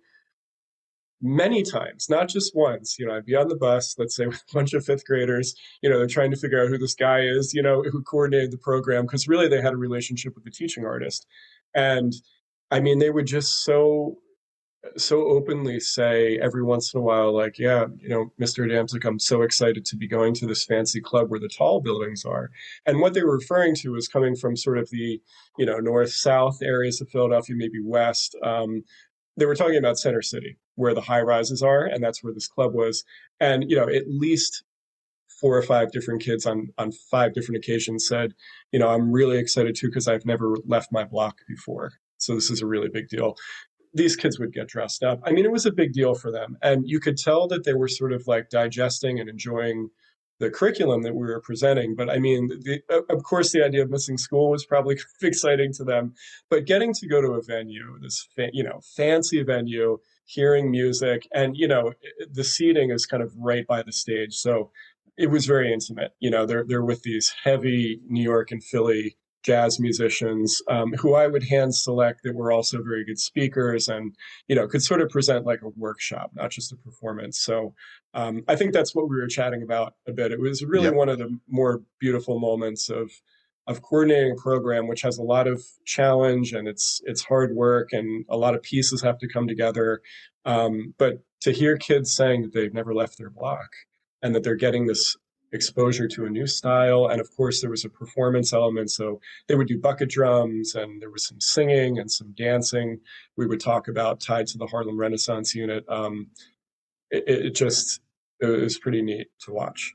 many 1.22 1.64
times, 1.64 2.08
not 2.10 2.28
just 2.30 2.56
once. 2.56 2.98
You 3.00 3.08
know, 3.08 3.16
I'd 3.16 3.26
be 3.26 3.36
on 3.36 3.48
the 3.48 3.56
bus, 3.56 3.96
let's 3.98 4.16
say 4.16 4.26
with 4.28 4.44
a 4.50 4.54
bunch 4.54 4.74
of 4.74 4.86
fifth 4.86 5.06
graders. 5.06 5.56
You 5.82 5.90
know, 5.90 5.98
they're 5.98 6.08
trying 6.08 6.32
to 6.32 6.38
figure 6.38 6.62
out 6.62 6.70
who 6.70 6.78
this 6.78 6.96
guy 6.96 7.22
is. 7.22 7.54
You 7.54 7.62
know, 7.62 7.84
who 7.84 8.02
coordinated 8.04 8.52
the 8.52 8.58
program 8.58 9.06
because 9.06 9.28
really 9.28 9.48
they 9.48 9.62
had 9.62 9.74
a 9.74 9.78
relationship 9.78 10.36
with 10.36 10.44
the 10.44 10.52
teaching 10.52 10.86
artist, 10.86 11.26
and 11.76 12.14
I 12.72 12.80
mean, 12.80 13.00
they 13.00 13.10
would 13.10 13.28
just 13.28 13.64
so 13.64 14.18
so 14.98 15.28
openly 15.28 15.80
say 15.80 16.38
every 16.40 16.64
once 16.64 16.94
in 16.94 17.00
a 17.00 17.04
while, 17.04 17.34
like, 17.34 17.58
yeah, 17.58 17.86
you 18.00 18.10
know, 18.10 18.32
Mr. 18.40 18.66
Adamczyk, 18.66 19.06
I'm 19.06 19.20
so 19.20 19.42
excited 19.42 19.86
to 19.86 19.96
be 19.96 20.08
going 20.08 20.34
to 20.36 20.46
this 20.46 20.66
fancy 20.66 21.00
club 21.00 21.30
where 21.30 21.40
the 21.40 21.48
tall 21.48 21.80
buildings 21.80 22.26
are. 22.26 22.52
And 22.86 23.00
what 23.00 23.14
they 23.14 23.24
were 23.24 23.38
referring 23.38 23.76
to 23.76 23.90
was 23.90 24.08
coming 24.08 24.36
from 24.36 24.58
sort 24.58 24.78
of 24.78 24.90
the, 24.90 25.22
you 25.58 25.66
know, 25.66 25.78
north 25.78 26.12
south 26.12 26.62
areas 26.62 27.00
of 27.00 27.10
Philadelphia, 27.10 27.56
maybe 27.58 27.80
west. 27.82 28.36
Um, 28.44 28.84
they 29.38 29.46
were 29.46 29.56
talking 29.56 29.78
about 29.78 29.98
Center 29.98 30.22
City, 30.22 30.58
where 30.76 30.94
the 30.94 31.02
high 31.02 31.22
rises 31.22 31.62
are, 31.62 31.86
and 31.86 32.04
that's 32.04 32.24
where 32.24 32.34
this 32.34 32.48
club 32.48 32.74
was. 32.74 33.04
And, 33.40 33.70
you 33.70 33.76
know, 33.76 33.88
at 33.88 34.08
least 34.08 34.64
four 35.40 35.58
or 35.58 35.62
five 35.62 35.92
different 35.92 36.22
kids 36.22 36.46
on 36.46 36.70
on 36.78 36.92
five 37.12 37.34
different 37.34 37.58
occasions 37.58 38.08
said, 38.08 38.34
you 38.72 38.80
know, 38.80 38.90
I'm 38.90 39.12
really 39.12 39.38
excited 39.38 39.76
too 39.76 39.88
because 39.88 40.08
I've 40.08 40.26
never 40.26 40.56
left 40.66 40.92
my 40.92 41.04
block 41.04 41.40
before. 41.48 41.94
So 42.18 42.36
this 42.36 42.50
is 42.50 42.62
a 42.62 42.66
really 42.66 42.88
big 42.88 43.10
deal 43.10 43.36
these 43.94 44.16
kids 44.16 44.40
would 44.40 44.54
get 44.54 44.68
dressed 44.68 45.04
up. 45.04 45.20
I 45.24 45.32
mean, 45.32 45.46
it 45.46 45.52
was 45.52 45.66
a 45.66 45.72
big 45.72 45.94
deal 45.94 46.16
for 46.16 46.32
them. 46.32 46.58
And 46.62 46.84
you 46.88 47.00
could 47.00 47.18
tell 47.18 47.48
that 47.48 47.64
they 47.64 47.74
were 47.74 47.88
sort 47.88 48.12
of 48.12 48.28
like 48.28 48.50
digesting 48.50 49.20
and 49.20 49.30
enjoying 49.30 49.90
the 50.40 50.50
curriculum 50.50 51.04
that 51.04 51.14
we 51.14 51.28
were 51.28 51.42
presenting. 51.42 51.96
But 51.96 52.10
I 52.10 52.18
mean, 52.18 52.48
the, 52.48 52.82
of 53.10 53.24
course, 53.24 53.52
the 53.52 53.64
idea 53.64 53.84
of 53.84 53.92
missing 53.92 54.18
school 54.18 54.50
was 54.50 54.66
probably 54.66 54.98
exciting 55.22 55.74
to 55.74 55.84
them. 55.84 56.14
But 56.50 56.66
getting 56.66 56.94
to 56.94 57.08
go 57.08 57.22
to 57.22 57.34
a 57.34 57.44
venue, 57.44 57.98
this, 58.02 58.28
fa- 58.36 58.50
you 58.52 58.64
know, 58.64 58.82
fancy 58.96 59.44
venue, 59.44 60.00
hearing 60.26 60.72
music, 60.72 61.28
and, 61.34 61.56
you 61.58 61.68
know, 61.68 61.94
the 62.32 62.44
seating 62.44 62.92
is 62.92 63.06
kind 63.06 63.24
of 63.24 63.34
right 63.38 63.66
by 63.68 63.84
the 63.84 63.92
stage. 63.92 64.36
So 64.36 64.72
it 65.18 65.30
was 65.30 65.46
very 65.46 65.72
intimate. 65.72 66.14
You 66.20 66.32
know, 66.32 66.46
they're, 66.46 66.66
they're 66.66 66.84
with 66.84 67.04
these 67.04 67.34
heavy 67.44 68.00
New 68.08 68.24
York 68.24 68.52
and 68.52 68.64
Philly 68.64 69.18
jazz 69.44 69.80
musicians 69.80 70.62
um, 70.70 70.94
who 70.94 71.14
I 71.14 71.28
would 71.28 71.44
hand 71.44 71.76
select 71.76 72.22
that 72.24 72.36
were 72.36 72.52
also 72.52 72.82
very 72.82 73.06
good 73.06 73.20
speakers 73.20 73.90
and 73.90 74.16
you 74.48 74.56
know 74.56 74.68
could 74.68 74.82
sort 74.82 75.02
of 75.02 75.10
present 75.10 75.46
like 75.46 75.62
a 75.62 75.70
workshop, 75.76 76.32
not 76.34 76.52
just 76.52 76.72
a 76.72 76.78
performance. 76.78 77.40
So 77.40 77.74
um, 78.14 78.44
I 78.48 78.56
think 78.56 78.74
that's 78.74 78.96
what 78.96 79.10
we 79.10 79.18
were 79.18 79.28
chatting 79.28 79.62
about 79.62 79.96
a 80.08 80.14
bit. 80.14 80.32
It 80.32 80.40
was 80.40 80.64
really 80.64 80.86
yep. 80.86 80.96
one 80.96 81.10
of 81.10 81.20
the 81.20 81.38
more 81.50 81.82
beautiful 82.00 82.40
moments 82.40 82.90
of 82.90 83.12
of 83.68 83.82
coordinating 83.82 84.34
a 84.34 84.42
program 84.42 84.88
which 84.88 85.02
has 85.02 85.18
a 85.18 85.24
lot 85.24 85.48
of 85.48 85.64
challenge 85.86 86.52
and 86.52 86.68
it's 86.68 87.00
it's 87.06 87.24
hard 87.24 87.56
work 87.56 87.94
and 87.94 88.26
a 88.30 88.36
lot 88.36 88.56
of 88.56 88.62
pieces 88.62 89.02
have 89.02 89.18
to 89.20 89.28
come 89.28 89.48
together. 89.48 90.02
Um, 90.46 90.94
but 90.98 91.24
to 91.42 91.52
hear 91.52 91.78
kids 91.78 92.14
saying 92.14 92.42
that 92.42 92.54
they've 92.54 92.74
never 92.74 92.94
left 92.94 93.18
their 93.18 93.30
block 93.30 93.70
and 94.22 94.36
that 94.36 94.44
they're 94.44 94.56
getting 94.56 94.88
this 94.88 95.16
exposure 95.54 96.08
to 96.08 96.26
a 96.26 96.30
new 96.30 96.48
style. 96.48 97.08
And 97.08 97.22
of 97.22 97.30
course, 97.36 97.62
there 97.62 97.70
was 97.70 97.86
a 97.86 97.90
performance 97.90 98.52
element. 98.52 98.92
So 98.92 99.22
they 99.48 99.56
would 99.56 99.68
do 99.68 99.80
bucket 99.80 100.10
drums 100.10 100.74
and 100.76 101.02
there 101.02 101.12
was 101.12 101.28
some 101.28 101.40
singing 101.40 102.00
and 102.00 102.12
some 102.12 102.34
dancing. 102.36 103.00
We 103.38 103.46
would 103.46 103.60
talk 103.60 103.88
about 103.88 104.20
tied 104.20 104.48
to 104.48 104.58
the 104.58 104.66
Harlem 104.66 104.98
Renaissance 104.98 105.54
unit. 105.54 105.86
Um, 105.88 106.28
it, 107.12 107.24
it, 107.28 107.56
just, 107.56 108.02
it 108.40 108.48
was 108.48 108.80
pretty 108.80 109.02
neat 109.02 109.28
to 109.42 109.54
watch. 109.54 109.94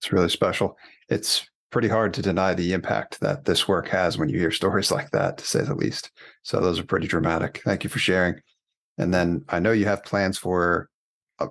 It's 0.00 0.12
really 0.12 0.28
special. 0.28 0.76
It's 1.08 1.48
pretty 1.72 1.88
hard 1.88 2.14
to 2.14 2.22
deny 2.22 2.54
the 2.54 2.72
impact 2.72 3.18
that 3.20 3.44
this 3.46 3.66
work 3.66 3.88
has 3.88 4.18
when 4.18 4.28
you 4.28 4.38
hear 4.38 4.52
stories 4.52 4.92
like 4.92 5.10
that, 5.10 5.38
to 5.38 5.46
say 5.46 5.62
the 5.62 5.74
least. 5.74 6.12
So 6.42 6.60
those 6.60 6.78
are 6.78 6.84
pretty 6.84 7.08
dramatic. 7.08 7.62
Thank 7.64 7.82
you 7.82 7.90
for 7.90 7.98
sharing. 7.98 8.40
And 8.98 9.12
then 9.12 9.44
I 9.48 9.58
know 9.58 9.72
you 9.72 9.86
have 9.86 10.04
plans 10.04 10.38
for 10.38 10.88
uh, 11.40 11.48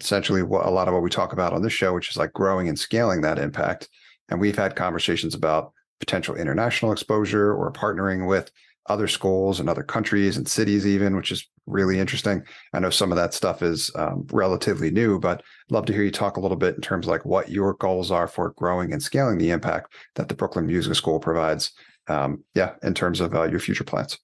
essentially 0.00 0.42
what 0.42 0.66
a 0.66 0.70
lot 0.70 0.88
of 0.88 0.94
what 0.94 1.02
we 1.02 1.10
talk 1.10 1.32
about 1.32 1.52
on 1.52 1.62
this 1.62 1.74
show, 1.74 1.94
which 1.94 2.10
is 2.10 2.16
like 2.16 2.32
growing 2.32 2.68
and 2.68 2.78
scaling 2.78 3.20
that 3.20 3.38
impact. 3.38 3.88
And 4.30 4.40
we've 4.40 4.56
had 4.56 4.74
conversations 4.74 5.34
about 5.34 5.72
potential 6.00 6.34
international 6.34 6.92
exposure 6.92 7.52
or 7.52 7.70
partnering 7.70 8.26
with 8.26 8.50
other 8.90 9.08
schools 9.08 9.60
and 9.60 9.68
other 9.68 9.82
countries 9.82 10.36
and 10.36 10.46
cities, 10.48 10.86
even, 10.86 11.16
which 11.16 11.30
is 11.30 11.48
really 11.66 11.98
interesting. 11.98 12.42
I 12.72 12.80
know 12.80 12.90
some 12.90 13.12
of 13.12 13.16
that 13.16 13.32
stuff 13.32 13.62
is 13.62 13.90
um, 13.94 14.26
relatively 14.32 14.90
new, 14.90 15.20
but 15.20 15.42
love 15.70 15.86
to 15.86 15.92
hear 15.92 16.02
you 16.02 16.10
talk 16.10 16.36
a 16.36 16.40
little 16.40 16.56
bit 16.56 16.74
in 16.74 16.80
terms 16.80 17.06
like 17.06 17.24
what 17.24 17.48
your 17.48 17.74
goals 17.74 18.10
are 18.10 18.26
for 18.26 18.50
growing 18.56 18.92
and 18.92 19.02
scaling 19.02 19.38
the 19.38 19.50
impact 19.50 19.94
that 20.16 20.28
the 20.28 20.34
Brooklyn 20.34 20.66
Music 20.66 20.94
School 20.94 21.20
provides. 21.20 21.72
Um, 22.08 22.42
yeah, 22.54 22.72
in 22.82 22.92
terms 22.92 23.20
of 23.20 23.34
uh, 23.34 23.44
your 23.44 23.60
future 23.60 23.84
plans. 23.84 24.18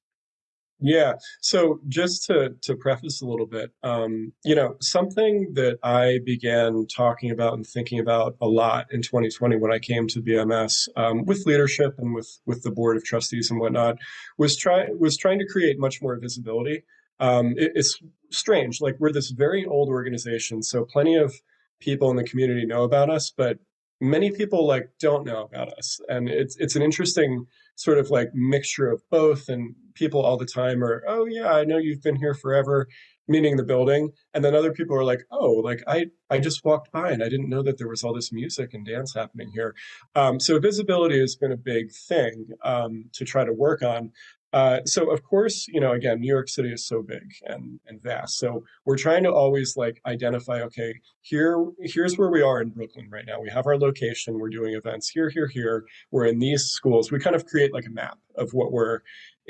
Yeah. 0.78 1.14
So 1.40 1.80
just 1.88 2.24
to 2.26 2.50
to 2.62 2.76
preface 2.76 3.22
a 3.22 3.26
little 3.26 3.46
bit, 3.46 3.70
um, 3.82 4.32
you 4.44 4.54
know, 4.54 4.76
something 4.80 5.52
that 5.54 5.78
I 5.82 6.18
began 6.24 6.86
talking 6.94 7.30
about 7.30 7.54
and 7.54 7.66
thinking 7.66 7.98
about 7.98 8.36
a 8.42 8.46
lot 8.46 8.86
in 8.90 9.00
2020 9.00 9.56
when 9.56 9.72
I 9.72 9.78
came 9.78 10.06
to 10.08 10.20
BMS 10.20 10.88
um, 10.96 11.24
with 11.24 11.46
leadership 11.46 11.94
and 11.98 12.14
with 12.14 12.40
with 12.44 12.62
the 12.62 12.70
board 12.70 12.98
of 12.98 13.04
trustees 13.04 13.50
and 13.50 13.58
whatnot 13.58 13.96
was 14.36 14.54
try 14.56 14.88
was 14.98 15.16
trying 15.16 15.38
to 15.38 15.46
create 15.46 15.78
much 15.78 16.02
more 16.02 16.18
visibility. 16.18 16.82
Um, 17.20 17.54
it, 17.56 17.72
it's 17.74 17.98
strange, 18.30 18.82
like 18.82 18.96
we're 18.98 19.12
this 19.12 19.30
very 19.30 19.64
old 19.64 19.88
organization, 19.88 20.62
so 20.62 20.84
plenty 20.84 21.16
of 21.16 21.34
people 21.80 22.10
in 22.10 22.16
the 22.16 22.24
community 22.24 22.66
know 22.66 22.82
about 22.82 23.08
us, 23.08 23.32
but 23.34 23.58
many 24.02 24.30
people 24.30 24.66
like 24.66 24.90
don't 25.00 25.24
know 25.24 25.44
about 25.44 25.72
us, 25.78 25.98
and 26.10 26.28
it's 26.28 26.56
it's 26.56 26.76
an 26.76 26.82
interesting 26.82 27.46
sort 27.76 27.96
of 27.96 28.10
like 28.10 28.34
mixture 28.34 28.90
of 28.90 29.02
both 29.10 29.48
and 29.48 29.74
people 29.96 30.22
all 30.22 30.36
the 30.36 30.46
time 30.46 30.84
are 30.84 31.02
oh 31.08 31.24
yeah 31.26 31.52
i 31.52 31.64
know 31.64 31.78
you've 31.78 32.02
been 32.02 32.16
here 32.16 32.34
forever 32.34 32.86
meaning 33.28 33.56
the 33.56 33.64
building 33.64 34.10
and 34.34 34.44
then 34.44 34.54
other 34.54 34.72
people 34.72 34.96
are 34.96 35.02
like 35.02 35.24
oh 35.32 35.50
like 35.50 35.82
i 35.88 36.06
i 36.30 36.38
just 36.38 36.64
walked 36.64 36.92
by 36.92 37.10
and 37.10 37.24
i 37.24 37.28
didn't 37.28 37.48
know 37.48 37.62
that 37.62 37.76
there 37.78 37.88
was 37.88 38.04
all 38.04 38.14
this 38.14 38.32
music 38.32 38.72
and 38.72 38.86
dance 38.86 39.14
happening 39.14 39.50
here. 39.52 39.74
Um, 40.14 40.40
so 40.40 40.58
visibility 40.58 41.18
has 41.20 41.36
been 41.36 41.52
a 41.52 41.56
big 41.56 41.90
thing 41.92 42.48
um, 42.64 43.06
to 43.14 43.24
try 43.24 43.44
to 43.44 43.52
work 43.52 43.82
on 43.82 44.12
uh, 44.56 44.80
so 44.86 45.10
of 45.10 45.22
course, 45.22 45.68
you 45.68 45.78
know, 45.78 45.92
again, 45.92 46.18
New 46.18 46.32
York 46.32 46.48
City 46.48 46.72
is 46.72 46.86
so 46.86 47.02
big 47.02 47.30
and, 47.44 47.78
and 47.88 48.02
vast. 48.02 48.38
So 48.38 48.64
we're 48.86 48.96
trying 48.96 49.22
to 49.24 49.30
always 49.30 49.76
like 49.76 50.00
identify, 50.06 50.62
okay, 50.62 50.94
here, 51.20 51.62
here's 51.80 52.16
where 52.16 52.30
we 52.30 52.40
are 52.40 52.62
in 52.62 52.70
Brooklyn 52.70 53.10
right 53.10 53.26
now. 53.26 53.38
We 53.38 53.50
have 53.50 53.66
our 53.66 53.76
location, 53.76 54.38
we're 54.38 54.48
doing 54.48 54.72
events 54.72 55.10
here, 55.10 55.28
here, 55.28 55.46
here. 55.46 55.84
We're 56.10 56.24
in 56.24 56.38
these 56.38 56.62
schools. 56.62 57.12
We 57.12 57.18
kind 57.18 57.36
of 57.36 57.44
create 57.44 57.74
like 57.74 57.84
a 57.84 57.90
map 57.90 58.16
of 58.36 58.54
what 58.54 58.72
we're 58.72 59.00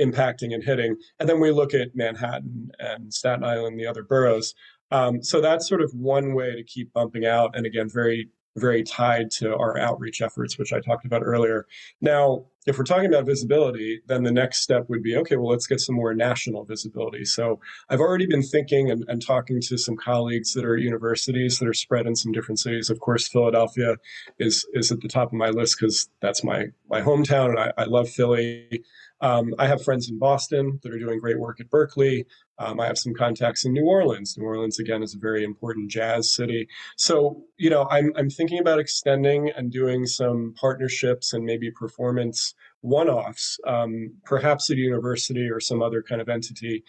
impacting 0.01 0.53
and 0.53 0.65
hitting. 0.65 0.97
And 1.21 1.29
then 1.29 1.39
we 1.39 1.53
look 1.53 1.73
at 1.73 1.95
Manhattan 1.95 2.73
and 2.81 3.15
Staten 3.15 3.45
Island, 3.45 3.79
the 3.79 3.87
other 3.87 4.03
boroughs. 4.03 4.57
Um, 4.91 5.23
so 5.23 5.41
that's 5.41 5.69
sort 5.69 5.83
of 5.83 5.93
one 5.95 6.35
way 6.35 6.57
to 6.57 6.65
keep 6.65 6.93
bumping 6.93 7.27
out. 7.27 7.57
And 7.57 7.65
again, 7.65 7.89
very 7.89 8.29
very 8.57 8.83
tied 8.83 9.31
to 9.31 9.55
our 9.55 9.79
outreach 9.79 10.23
efforts, 10.23 10.59
which 10.59 10.73
I 10.73 10.81
talked 10.81 11.05
about 11.05 11.23
earlier. 11.23 11.67
Now, 12.01 12.47
if 12.67 12.77
we're 12.77 12.85
talking 12.85 13.07
about 13.07 13.27
visibility, 13.27 14.01
then 14.07 14.25
the 14.25 14.33
next 14.33 14.61
step 14.61 14.89
would 14.89 15.03
be 15.03 15.17
okay, 15.17 15.37
well, 15.37 15.51
let's 15.51 15.67
get 15.67 15.81
some 15.81 15.95
more 15.95 16.15
national 16.15 16.65
visibility. 16.65 17.25
So 17.25 17.61
I've 17.89 18.01
already 18.01 18.27
been 18.27 18.43
thinking 18.43 18.91
and, 18.91 19.05
and 19.09 19.25
talking 19.25 19.61
to 19.63 19.79
some 19.79 19.97
colleagues 19.97 20.53
that 20.55 20.65
are 20.65 20.77
at 20.77 20.83
universities 20.83 21.59
that 21.59 21.69
are 21.69 21.75
spread 21.75 22.07
in 22.07 22.17
some 22.17 22.33
different 22.33 22.59
cities. 22.59 22.91
Of 22.91 23.01
course, 23.01 23.29
Philadelphia 23.29 23.97
is 24.39 24.67
is 24.75 24.91
at 24.91 25.01
the 25.01 25.09
top 25.09 25.29
of 25.29 25.35
my 25.35 25.51
list 25.51 25.77
because 25.79 26.09
that's 26.21 26.43
my 26.43 26.67
my 26.91 27.01
hometown 27.01 27.51
and 27.51 27.59
I, 27.59 27.73
I 27.79 27.85
love 27.85 28.09
Philly. 28.09 28.83
Um, 29.21 29.55
I 29.59 29.67
have 29.67 29.83
friends 29.83 30.11
in 30.11 30.19
Boston 30.19 30.79
that 30.83 30.93
are 30.93 30.99
doing 30.99 31.19
great 31.19 31.41
work 31.41 31.59
at 31.61 31.71
Berklee. 31.71 32.27
Um, 32.59 32.81
I 32.81 32.87
have 32.87 32.99
some 32.99 33.15
contacts 33.15 33.65
in 33.65 33.73
New 33.73 33.87
Orleans. 33.87 34.37
New 34.37 34.45
Orleans, 34.45 34.79
again, 34.79 35.03
is 35.03 35.15
a 35.15 35.19
very 35.19 35.45
important 35.45 35.91
jazz 35.91 36.35
city. 36.35 36.69
So, 36.97 37.45
you 37.57 37.71
know, 37.71 37.87
I'm, 37.91 38.13
I'm 38.17 38.31
thinking 38.31 38.59
about 38.59 38.79
extending 38.79 39.51
and 39.51 39.71
doing 39.71 40.07
some 40.07 40.55
partnerships 40.59 41.33
and 41.33 41.45
maybe 41.45 41.71
performance 41.71 42.55
one 42.81 43.09
offs, 43.09 43.59
um, 43.67 44.13
perhaps 44.25 44.71
at 44.71 44.77
a 44.77 44.81
university 44.81 45.49
or 45.51 45.61
some 45.61 45.83
other 45.83 46.03
kind 46.03 46.21
of 46.21 46.29
entity. 46.29 46.85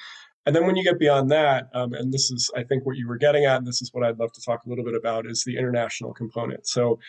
And 0.45 0.55
then 0.55 0.65
when 0.65 0.77
you 0.77 0.83
get 0.83 0.97
beyond 0.97 1.29
that, 1.31 1.67
um, 1.73 1.93
and 1.93 2.13
this 2.13 2.31
is, 2.31 2.49
I 2.55 2.63
think, 2.63 2.85
what 2.85 2.95
you 2.95 3.07
were 3.07 3.17
getting 3.17 3.43
at, 3.43 3.57
and 3.57 3.67
this 3.67 3.81
is 3.81 3.89
what 3.93 4.05
I'd 4.05 4.17
love 4.17 4.31
to 4.31 4.41
talk 4.41 4.63
a 4.65 4.69
little 4.69 4.85
bit 4.85 4.95
about, 4.95 5.25
is 5.25 5.43
the 5.43 5.57
international 5.57 6.13
component. 6.13 6.67
So, 6.67 6.99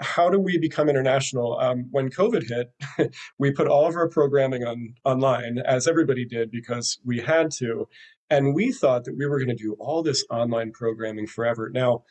how 0.00 0.30
do 0.30 0.38
we 0.38 0.58
become 0.58 0.88
international? 0.88 1.58
Um, 1.60 1.86
when 1.90 2.10
COVID 2.10 2.48
hit, 2.48 3.12
we 3.38 3.52
put 3.52 3.68
all 3.68 3.86
of 3.86 3.94
our 3.94 4.08
programming 4.08 4.64
on 4.64 4.94
online, 5.04 5.58
as 5.58 5.86
everybody 5.86 6.24
did, 6.24 6.50
because 6.50 6.98
we 7.04 7.20
had 7.20 7.50
to. 7.58 7.88
And 8.30 8.54
we 8.54 8.72
thought 8.72 9.04
that 9.04 9.16
we 9.16 9.26
were 9.26 9.38
going 9.38 9.56
to 9.56 9.62
do 9.62 9.76
all 9.78 10.02
this 10.02 10.24
online 10.30 10.72
programming 10.72 11.26
forever. 11.26 11.70
Now, 11.72 12.04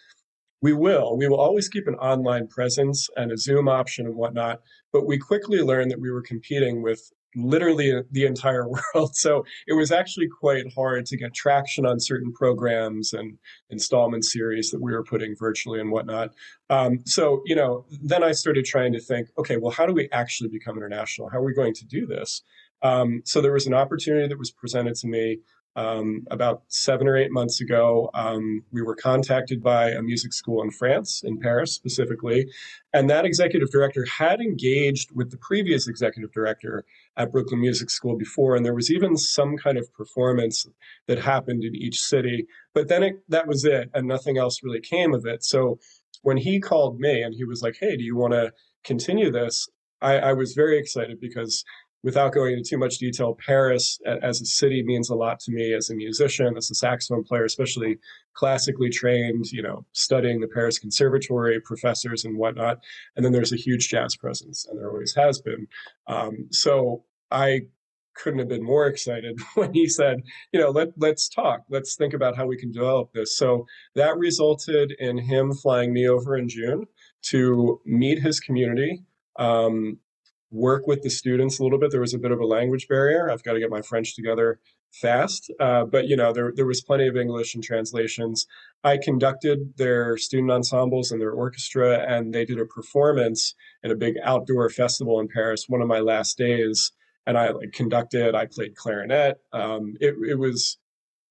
we 0.61 0.73
will. 0.73 1.17
We 1.17 1.27
will 1.27 1.39
always 1.39 1.69
keep 1.69 1.87
an 1.87 1.95
online 1.95 2.47
presence 2.47 3.09
and 3.15 3.31
a 3.31 3.37
Zoom 3.37 3.67
option 3.67 4.05
and 4.05 4.15
whatnot. 4.15 4.61
But 4.91 5.05
we 5.05 5.17
quickly 5.17 5.59
learned 5.59 5.91
that 5.91 6.01
we 6.01 6.11
were 6.11 6.21
competing 6.21 6.81
with 6.81 7.11
literally 7.35 8.01
the 8.11 8.25
entire 8.25 8.67
world. 8.95 9.15
So 9.15 9.45
it 9.67 9.73
was 9.73 9.91
actually 9.91 10.27
quite 10.27 10.65
hard 10.73 11.05
to 11.07 11.17
get 11.17 11.33
traction 11.33 11.85
on 11.85 11.99
certain 11.99 12.33
programs 12.33 13.13
and 13.13 13.37
installment 13.69 14.25
series 14.25 14.71
that 14.71 14.81
we 14.81 14.91
were 14.91 15.03
putting 15.03 15.35
virtually 15.37 15.79
and 15.79 15.91
whatnot. 15.91 16.31
Um, 16.69 16.99
so, 17.05 17.41
you 17.45 17.55
know, 17.55 17.85
then 18.01 18.23
I 18.23 18.31
started 18.31 18.65
trying 18.65 18.93
to 18.93 18.99
think, 18.99 19.29
okay, 19.37 19.57
well, 19.57 19.71
how 19.71 19.85
do 19.85 19.93
we 19.93 20.09
actually 20.11 20.49
become 20.49 20.77
international? 20.77 21.29
How 21.29 21.37
are 21.37 21.45
we 21.45 21.53
going 21.53 21.73
to 21.75 21.85
do 21.85 22.05
this? 22.05 22.41
Um, 22.81 23.21
so 23.25 23.41
there 23.41 23.53
was 23.53 23.67
an 23.67 23.73
opportunity 23.73 24.27
that 24.27 24.37
was 24.37 24.51
presented 24.51 24.95
to 24.95 25.07
me 25.07 25.39
um, 25.77 26.25
about 26.31 26.63
seven 26.69 27.07
or 27.07 27.15
eight 27.15 27.31
months 27.31 27.61
ago, 27.61 28.09
um, 28.15 28.63
we 28.71 28.81
were 28.81 28.95
contacted 28.95 29.61
by 29.61 29.91
a 29.91 30.01
music 30.01 30.33
school 30.33 30.63
in 30.63 30.71
France, 30.71 31.21
in 31.23 31.39
Paris 31.39 31.71
specifically. 31.71 32.47
And 32.93 33.07
that 33.11 33.25
executive 33.25 33.69
director 33.69 34.03
had 34.05 34.41
engaged 34.41 35.11
with 35.13 35.29
the 35.29 35.37
previous 35.37 35.87
executive 35.87 36.33
director 36.33 36.83
at 37.15 37.31
Brooklyn 37.31 37.61
Music 37.61 37.91
School 37.91 38.17
before. 38.17 38.55
And 38.55 38.65
there 38.65 38.73
was 38.73 38.91
even 38.91 39.15
some 39.15 39.55
kind 39.55 39.77
of 39.77 39.93
performance 39.93 40.65
that 41.07 41.19
happened 41.19 41.63
in 41.63 41.75
each 41.75 41.99
city. 41.99 42.47
But 42.73 42.87
then 42.87 43.03
it, 43.03 43.13
that 43.29 43.47
was 43.47 43.63
it, 43.63 43.91
and 43.93 44.07
nothing 44.07 44.39
else 44.39 44.63
really 44.63 44.81
came 44.81 45.13
of 45.13 45.27
it. 45.27 45.43
So 45.43 45.79
when 46.23 46.37
he 46.37 46.59
called 46.59 46.99
me 46.99 47.21
and 47.21 47.35
he 47.35 47.43
was 47.45 47.61
like, 47.61 47.77
hey, 47.79 47.95
do 47.95 48.03
you 48.03 48.17
want 48.17 48.33
to 48.33 48.51
continue 48.83 49.31
this? 49.31 49.67
I, 50.01 50.17
I 50.17 50.33
was 50.33 50.53
very 50.53 50.79
excited 50.79 51.19
because 51.19 51.63
without 52.03 52.33
going 52.33 52.53
into 52.57 52.69
too 52.69 52.77
much 52.77 52.97
detail, 52.97 53.37
Paris 53.45 53.99
as 54.21 54.41
a 54.41 54.45
city 54.45 54.83
means 54.83 55.09
a 55.09 55.15
lot 55.15 55.39
to 55.41 55.51
me 55.51 55.73
as 55.73 55.89
a 55.89 55.95
musician, 55.95 56.55
as 56.55 56.69
a 56.71 56.75
saxophone 56.75 57.23
player, 57.23 57.45
especially 57.45 57.97
classically 58.33 58.89
trained, 58.89 59.45
you 59.51 59.61
know, 59.61 59.85
studying 59.93 60.39
the 60.39 60.47
Paris 60.47 60.77
Conservatory, 60.77 61.59
professors 61.61 62.25
and 62.25 62.37
whatnot. 62.37 62.77
And 63.15 63.25
then 63.25 63.33
there's 63.33 63.53
a 63.53 63.57
huge 63.57 63.89
jazz 63.89 64.15
presence, 64.15 64.65
and 64.67 64.79
there 64.79 64.89
always 64.89 65.15
has 65.15 65.41
been. 65.41 65.67
Um, 66.07 66.47
so 66.51 67.03
I 67.31 67.61
couldn't 68.17 68.39
have 68.39 68.47
been 68.47 68.63
more 68.63 68.87
excited 68.87 69.39
when 69.55 69.73
he 69.73 69.87
said, 69.87 70.21
you 70.51 70.59
know, 70.59 70.69
let, 70.69 70.89
let's 70.97 71.29
talk. 71.29 71.61
Let's 71.69 71.95
think 71.95 72.13
about 72.13 72.35
how 72.35 72.45
we 72.45 72.57
can 72.57 72.71
develop 72.71 73.11
this. 73.13 73.37
So 73.37 73.65
that 73.95 74.17
resulted 74.17 74.93
in 74.99 75.17
him 75.17 75.53
flying 75.53 75.93
me 75.93 76.07
over 76.07 76.37
in 76.37 76.49
June 76.49 76.85
to 77.23 77.81
meet 77.85 78.21
his 78.21 78.39
community, 78.39 79.03
um, 79.37 79.97
work 80.51 80.87
with 80.87 81.01
the 81.01 81.09
students 81.09 81.59
a 81.59 81.63
little 81.63 81.79
bit. 81.79 81.91
There 81.91 82.01
was 82.01 82.13
a 82.13 82.19
bit 82.19 82.31
of 82.31 82.39
a 82.39 82.45
language 82.45 82.87
barrier. 82.87 83.29
I've 83.29 83.43
got 83.43 83.53
to 83.53 83.59
get 83.59 83.69
my 83.69 83.81
French 83.81 84.15
together 84.15 84.59
fast, 84.91 85.51
uh, 85.59 85.83
but 85.83 86.07
you 86.07 86.15
know 86.15 86.31
there 86.31 86.51
there 86.55 86.65
was 86.65 86.81
plenty 86.81 87.07
of 87.07 87.17
English 87.17 87.55
and 87.55 87.63
translations. 87.63 88.47
I 88.83 88.97
conducted 88.97 89.73
their 89.77 90.17
student 90.17 90.51
ensembles 90.51 91.11
and 91.11 91.21
their 91.21 91.31
orchestra, 91.31 92.05
and 92.07 92.33
they 92.33 92.45
did 92.45 92.59
a 92.59 92.65
performance 92.65 93.53
at 93.83 93.91
a 93.91 93.95
big 93.95 94.15
outdoor 94.23 94.69
festival 94.69 95.19
in 95.19 95.27
Paris. 95.27 95.65
One 95.67 95.81
of 95.81 95.87
my 95.87 95.99
last 95.99 96.37
days, 96.37 96.91
and 97.25 97.37
I 97.37 97.49
like 97.49 97.73
conducted. 97.73 98.33
I 98.33 98.45
played 98.45 98.75
clarinet. 98.75 99.39
Um, 99.51 99.95
it 99.99 100.15
it 100.27 100.39
was 100.39 100.77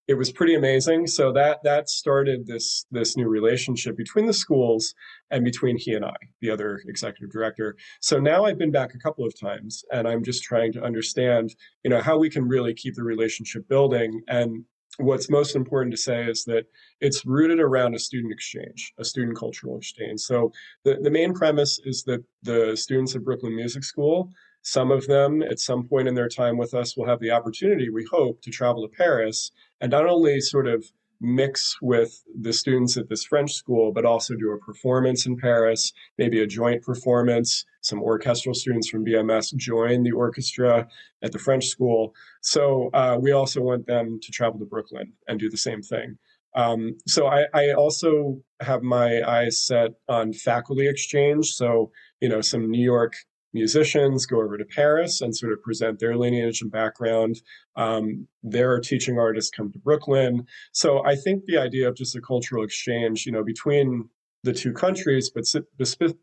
it 0.08 0.14
was 0.14 0.30
pretty 0.30 0.54
amazing. 0.54 1.06
So 1.06 1.32
that 1.32 1.62
that 1.64 1.88
started 1.88 2.46
this 2.46 2.86
this 2.90 3.16
new 3.16 3.28
relationship 3.28 3.96
between 3.96 4.26
the 4.26 4.32
schools 4.32 4.94
and 5.30 5.44
between 5.44 5.76
he 5.76 5.94
and 5.94 6.04
I, 6.04 6.14
the 6.40 6.50
other 6.50 6.80
executive 6.86 7.30
director. 7.30 7.76
So 8.00 8.18
now 8.18 8.44
I've 8.44 8.58
been 8.58 8.70
back 8.70 8.94
a 8.94 8.98
couple 8.98 9.26
of 9.26 9.38
times, 9.38 9.84
and 9.92 10.06
I'm 10.06 10.22
just 10.22 10.44
trying 10.44 10.72
to 10.74 10.82
understand, 10.82 11.54
you 11.82 11.90
know, 11.90 12.00
how 12.00 12.18
we 12.18 12.30
can 12.30 12.46
really 12.46 12.74
keep 12.74 12.94
the 12.94 13.02
relationship 13.02 13.68
building. 13.68 14.22
And 14.28 14.64
what's 14.98 15.28
most 15.28 15.56
important 15.56 15.92
to 15.92 16.00
say 16.00 16.24
is 16.24 16.44
that 16.44 16.66
it's 17.00 17.26
rooted 17.26 17.60
around 17.60 17.94
a 17.94 17.98
student 17.98 18.32
exchange, 18.32 18.92
a 18.98 19.04
student 19.04 19.36
cultural 19.36 19.76
exchange. 19.76 20.20
So 20.20 20.52
the, 20.84 20.98
the 21.02 21.10
main 21.10 21.34
premise 21.34 21.80
is 21.84 22.04
that 22.04 22.24
the 22.42 22.76
students 22.76 23.14
at 23.16 23.24
Brooklyn 23.24 23.56
Music 23.56 23.84
School 23.84 24.30
some 24.66 24.90
of 24.90 25.06
them, 25.06 25.42
at 25.42 25.60
some 25.60 25.86
point 25.86 26.08
in 26.08 26.16
their 26.16 26.28
time 26.28 26.58
with 26.58 26.74
us, 26.74 26.96
will 26.96 27.06
have 27.06 27.20
the 27.20 27.30
opportunity, 27.30 27.88
we 27.88 28.04
hope, 28.10 28.42
to 28.42 28.50
travel 28.50 28.82
to 28.82 28.96
Paris 28.96 29.52
and 29.80 29.90
not 29.90 30.06
only 30.06 30.40
sort 30.40 30.66
of 30.66 30.84
mix 31.20 31.80
with 31.80 32.22
the 32.40 32.52
students 32.52 32.96
at 32.96 33.08
this 33.08 33.24
French 33.24 33.52
school, 33.52 33.92
but 33.92 34.04
also 34.04 34.34
do 34.34 34.50
a 34.52 34.58
performance 34.58 35.26
in 35.26 35.36
Paris, 35.36 35.92
maybe 36.18 36.42
a 36.42 36.46
joint 36.46 36.82
performance. 36.82 37.64
Some 37.80 38.02
orchestral 38.02 38.54
students 38.54 38.88
from 38.88 39.04
BMS 39.04 39.54
join 39.56 40.02
the 40.02 40.12
orchestra 40.12 40.86
at 41.22 41.32
the 41.32 41.38
French 41.38 41.66
school. 41.66 42.14
So 42.42 42.90
uh, 42.92 43.18
we 43.20 43.32
also 43.32 43.60
want 43.60 43.86
them 43.86 44.18
to 44.22 44.32
travel 44.32 44.58
to 44.58 44.66
Brooklyn 44.66 45.12
and 45.28 45.38
do 45.38 45.48
the 45.48 45.56
same 45.56 45.82
thing. 45.82 46.18
Um, 46.54 46.96
so 47.06 47.26
I, 47.26 47.44
I, 47.52 47.72
also 47.72 48.40
have 48.60 48.82
my 48.82 49.20
eyes 49.28 49.60
set 49.60 49.90
on 50.08 50.32
faculty 50.32 50.88
exchange. 50.88 51.48
So, 51.50 51.90
you 52.20 52.30
know, 52.30 52.40
some 52.40 52.70
New 52.70 52.82
York 52.82 53.12
musicians 53.52 54.26
go 54.26 54.42
over 54.42 54.58
to 54.58 54.64
Paris 54.64 55.20
and 55.20 55.36
sort 55.36 55.52
of 55.52 55.62
present 55.62 55.98
their 55.98 56.16
lineage 56.16 56.60
and 56.60 56.70
background. 56.70 57.40
Um, 57.76 58.26
their 58.42 58.78
teaching 58.80 59.18
artists 59.18 59.50
come 59.50 59.72
to 59.72 59.78
Brooklyn. 59.78 60.46
So 60.72 61.04
I 61.04 61.16
think 61.16 61.44
the 61.46 61.58
idea 61.58 61.88
of 61.88 61.96
just 61.96 62.16
a 62.16 62.20
cultural 62.20 62.64
exchange, 62.64 63.26
you 63.26 63.32
know, 63.32 63.44
between 63.44 64.08
the 64.42 64.52
two 64.52 64.72
countries, 64.72 65.30
but 65.30 65.44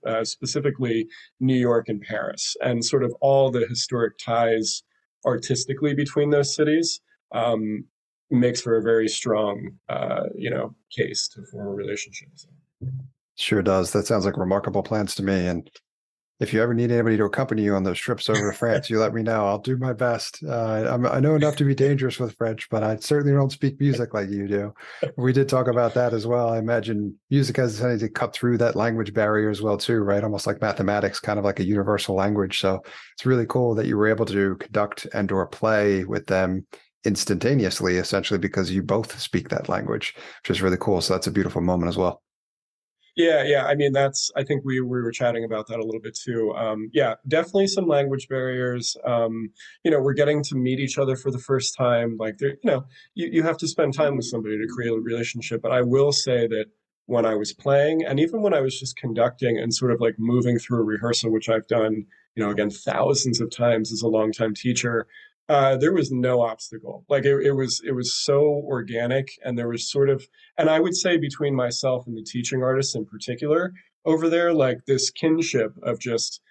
uh, 0.08 0.24
specifically 0.24 1.08
New 1.40 1.56
York 1.56 1.90
and 1.90 2.02
Paris, 2.02 2.56
and 2.62 2.84
sort 2.84 3.04
of 3.04 3.14
all 3.22 3.52
the 3.52 3.66
historic 3.68 4.18
ties 4.18 4.84
artistically 5.26 5.94
between 5.94 6.30
those 6.30 6.56
cities, 6.56 7.02
um, 7.34 7.86
makes 8.32 8.62
for 8.62 8.78
a 8.78 8.82
very 8.82 9.08
strong, 9.08 9.72
uh, 9.90 10.24
you 10.36 10.50
know, 10.50 10.76
case 10.96 11.28
to 11.30 11.42
form 11.52 11.68
a 11.68 11.72
relationship. 11.72 12.30
Sure 13.36 13.62
does. 13.62 13.92
That 13.92 14.08
sounds 14.08 14.26
like 14.26 14.38
remarkable 14.38 14.84
plans 14.84 15.16
to 15.16 15.24
me, 15.24 15.48
and 15.48 15.70
if 16.44 16.54
you 16.54 16.62
ever 16.62 16.74
need 16.74 16.92
anybody 16.92 17.16
to 17.18 17.24
accompany 17.24 17.64
you 17.64 17.74
on 17.74 17.84
those 17.84 17.98
trips 17.98 18.30
over 18.30 18.52
to 18.52 18.58
France, 18.58 18.90
you 18.90 19.00
let 19.00 19.14
me 19.14 19.24
know. 19.24 19.48
I'll 19.48 19.60
do 19.60 19.78
my 19.78 19.94
best. 19.94 20.44
Uh, 20.44 21.00
i 21.12 21.20
know 21.20 21.36
enough 21.36 21.56
to 21.56 21.64
be 21.64 21.74
dangerous 21.74 22.20
with 22.20 22.36
French, 22.36 22.70
but 22.70 22.84
I 22.84 22.98
certainly 22.98 23.34
don't 23.34 23.52
speak 23.52 23.80
music 23.80 24.14
like 24.14 24.30
you 24.30 24.48
do. 24.48 24.74
We 25.18 25.32
did 25.32 25.48
talk 25.48 25.68
about 25.68 25.94
that 25.94 26.14
as 26.14 26.28
well. 26.28 26.50
I 26.50 26.60
imagine 26.60 27.16
music 27.30 27.58
has 27.58 27.80
a 27.80 27.82
tendency 27.82 28.08
to 28.08 28.14
cut 28.14 28.34
through 28.34 28.58
that 28.58 28.76
language 28.76 29.14
barrier 29.14 29.50
as 29.50 29.62
well, 29.62 29.78
too, 29.78 30.00
right? 30.00 30.24
Almost 30.24 30.46
like 30.46 30.62
mathematics, 30.62 31.20
kind 31.20 31.40
of 31.40 31.46
like 31.46 31.60
a 31.60 31.66
universal 31.66 32.16
language. 32.16 32.60
So 32.60 32.82
it's 33.14 33.26
really 33.26 33.46
cool 33.46 33.74
that 33.76 33.86
you 33.86 33.98
were 33.98 34.08
able 34.08 34.26
to 34.26 34.56
conduct 34.58 35.08
and 35.14 35.32
or 35.32 35.48
play 35.48 36.04
with 36.04 36.28
them 36.28 36.68
instantaneously, 37.06 37.98
essentially 37.98 38.40
because 38.40 38.72
you 38.72 38.82
both 38.82 39.20
speak 39.20 39.50
that 39.50 39.70
language, 39.70 40.16
which 40.42 40.50
is 40.50 40.62
really 40.62 40.78
cool. 40.80 41.00
So 41.00 41.14
that's 41.14 41.28
a 41.28 41.32
beautiful 41.32 41.62
moment 41.62 41.90
as 41.90 41.98
well. 41.98 42.23
Yeah, 43.16 43.44
yeah. 43.44 43.66
I 43.66 43.76
mean, 43.76 43.92
that's. 43.94 44.32
I 44.36 44.44
think 44.44 44.64
we 44.66 44.82
we 44.82 45.02
were 45.02 45.12
chatting 45.12 45.44
about 45.44 45.68
that 45.68 45.80
a 45.80 45.84
little 45.86 46.02
bit 46.02 46.16
too. 46.16 46.52
Um, 46.56 46.90
yeah, 46.94 47.16
definitely 47.28 47.68
some 47.68 47.88
language 47.88 48.28
barriers. 48.28 48.98
Um, 49.06 49.52
you 49.84 49.92
know, 49.92 50.02
we're 50.02 50.14
getting 50.14 50.42
to 50.46 50.56
meet 50.56 50.80
each 50.80 50.98
other 50.98 51.16
for 51.16 51.30
the 51.30 51.38
first 51.38 51.76
time. 51.78 52.18
Like, 52.20 52.40
there, 52.40 52.52
you 52.64 52.72
know, 52.72 52.86
you 53.14 53.30
you 53.32 53.44
have 53.44 53.58
to 53.58 53.68
spend 53.68 53.94
time 53.94 54.16
with 54.16 54.26
somebody 54.26 54.58
to 54.58 54.68
create 54.74 54.92
a 54.92 55.00
relationship. 55.00 55.62
But 55.62 55.72
I 55.72 55.82
will 55.84 56.12
say 56.12 56.48
that 56.48 56.66
when 57.06 57.26
I 57.26 57.36
was 57.36 57.54
playing, 57.54 58.04
and 58.04 58.20
even 58.20 58.42
when 58.42 58.54
I 58.54 58.62
was 58.62 58.80
just 58.80 58.96
conducting 58.98 59.60
and 59.60 59.72
sort 59.74 59.92
of 59.92 60.02
like 60.02 60.16
moving 60.18 60.58
through 60.58 60.80
a 60.80 60.84
rehearsal, 60.84 61.32
which 61.32 61.50
I've 61.50 61.68
done, 61.68 62.06
you 62.36 62.44
know, 62.44 62.50
again 62.50 62.72
thousands 62.72 63.40
of 63.42 63.52
times 63.52 63.92
as 63.94 64.02
a 64.02 64.08
longtime 64.08 64.56
teacher, 64.56 65.06
uh, 65.50 65.76
there 65.78 65.94
was 65.94 66.12
no 66.12 66.42
obstacle. 66.42 67.06
Like 67.10 67.26
it, 67.26 67.46
it 67.46 67.52
was, 67.54 67.82
it 67.86 67.92
was 67.92 68.14
so 68.14 68.64
organic, 68.66 69.30
and 69.44 69.58
there 69.58 69.68
was 69.68 69.90
sort 69.90 70.10
of, 70.10 70.26
and 70.58 70.70
I 70.70 70.80
would 70.80 70.96
say 70.96 71.18
between 71.18 71.56
myself 71.56 72.08
and 72.08 72.18
the 72.18 72.24
teaching 72.24 72.64
artists 72.64 72.96
in 72.96 73.06
particular 73.06 73.74
over 74.06 74.30
there, 74.30 74.54
like 74.54 74.86
this 74.86 75.10
kinship 75.10 75.74
of 75.84 76.00
just, 76.00 76.42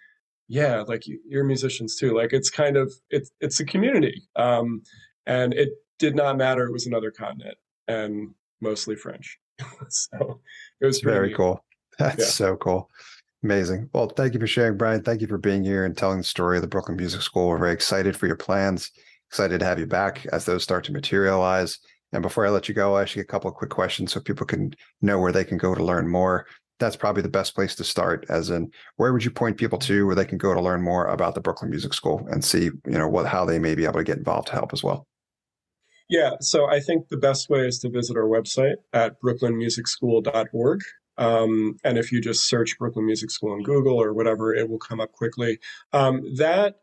yeah, 0.48 0.82
like 0.86 1.04
you're 1.06 1.44
musicians 1.44 1.96
too. 1.96 2.14
Like 2.14 2.32
it's 2.32 2.50
kind 2.50 2.76
of, 2.76 2.92
it's 3.10 3.30
it's 3.40 3.60
a 3.60 3.64
community, 3.64 4.22
um, 4.36 4.82
and 5.26 5.54
it 5.54 5.70
did 5.98 6.14
not 6.14 6.36
matter. 6.36 6.64
It 6.64 6.72
was 6.72 6.86
another 6.86 7.10
continent 7.10 7.56
and 7.88 8.34
mostly 8.60 8.96
French, 8.96 9.38
so 9.88 10.40
it 10.80 10.86
was 10.86 11.00
very 11.00 11.28
neat. 11.28 11.36
cool. 11.36 11.64
That's 11.98 12.18
yeah. 12.18 12.24
so 12.26 12.56
cool. 12.56 12.90
Amazing. 13.44 13.90
Well, 13.92 14.08
thank 14.08 14.34
you 14.34 14.40
for 14.40 14.46
sharing, 14.46 14.76
Brian. 14.76 15.02
Thank 15.02 15.20
you 15.20 15.26
for 15.26 15.38
being 15.38 15.64
here 15.64 15.84
and 15.84 15.96
telling 15.96 16.18
the 16.18 16.24
story 16.24 16.58
of 16.58 16.62
the 16.62 16.68
Brooklyn 16.68 16.96
Music 16.96 17.22
School. 17.22 17.48
We're 17.48 17.58
very 17.58 17.72
excited 17.72 18.16
for 18.16 18.26
your 18.26 18.36
plans. 18.36 18.90
Excited 19.30 19.58
to 19.58 19.66
have 19.66 19.80
you 19.80 19.86
back 19.86 20.26
as 20.32 20.44
those 20.44 20.62
start 20.62 20.84
to 20.84 20.92
materialize. 20.92 21.78
And 22.12 22.22
before 22.22 22.46
I 22.46 22.50
let 22.50 22.68
you 22.68 22.74
go, 22.74 22.94
I 22.94 23.02
ask 23.02 23.16
you 23.16 23.22
a 23.22 23.26
couple 23.26 23.50
of 23.50 23.56
quick 23.56 23.70
questions 23.70 24.12
so 24.12 24.20
people 24.20 24.46
can 24.46 24.74
know 25.00 25.18
where 25.18 25.32
they 25.32 25.44
can 25.44 25.58
go 25.58 25.74
to 25.74 25.82
learn 25.82 26.08
more. 26.08 26.46
That's 26.78 26.94
probably 26.94 27.22
the 27.22 27.28
best 27.28 27.54
place 27.54 27.74
to 27.76 27.84
start. 27.84 28.26
As 28.28 28.50
in, 28.50 28.70
where 28.96 29.12
would 29.12 29.24
you 29.24 29.30
point 29.30 29.56
people 29.56 29.78
to 29.80 30.06
where 30.06 30.14
they 30.14 30.24
can 30.24 30.38
go 30.38 30.54
to 30.54 30.60
learn 30.60 30.82
more 30.82 31.06
about 31.06 31.34
the 31.34 31.40
Brooklyn 31.40 31.70
Music 31.70 31.94
School 31.94 32.26
and 32.30 32.44
see, 32.44 32.64
you 32.64 32.98
know, 32.98 33.08
what 33.08 33.26
how 33.26 33.44
they 33.44 33.58
may 33.58 33.74
be 33.74 33.84
able 33.84 33.94
to 33.94 34.04
get 34.04 34.18
involved 34.18 34.48
to 34.48 34.52
help 34.52 34.72
as 34.72 34.84
well? 34.84 35.06
Yeah, 36.08 36.32
so 36.40 36.68
I 36.68 36.78
think 36.78 37.08
the 37.08 37.16
best 37.16 37.48
way 37.48 37.60
is 37.60 37.78
to 37.80 37.88
visit 37.88 38.16
our 38.16 38.28
website 38.28 38.76
at 38.92 39.20
brooklynmusicschool.org. 39.20 40.80
Um, 41.18 41.76
and 41.84 41.98
if 41.98 42.12
you 42.12 42.20
just 42.20 42.48
search 42.48 42.78
Brooklyn 42.78 43.06
Music 43.06 43.30
School 43.30 43.54
in 43.54 43.62
Google 43.62 44.00
or 44.00 44.12
whatever, 44.12 44.54
it 44.54 44.68
will 44.68 44.78
come 44.78 45.00
up 45.00 45.12
quickly. 45.12 45.58
Um, 45.92 46.22
that 46.36 46.80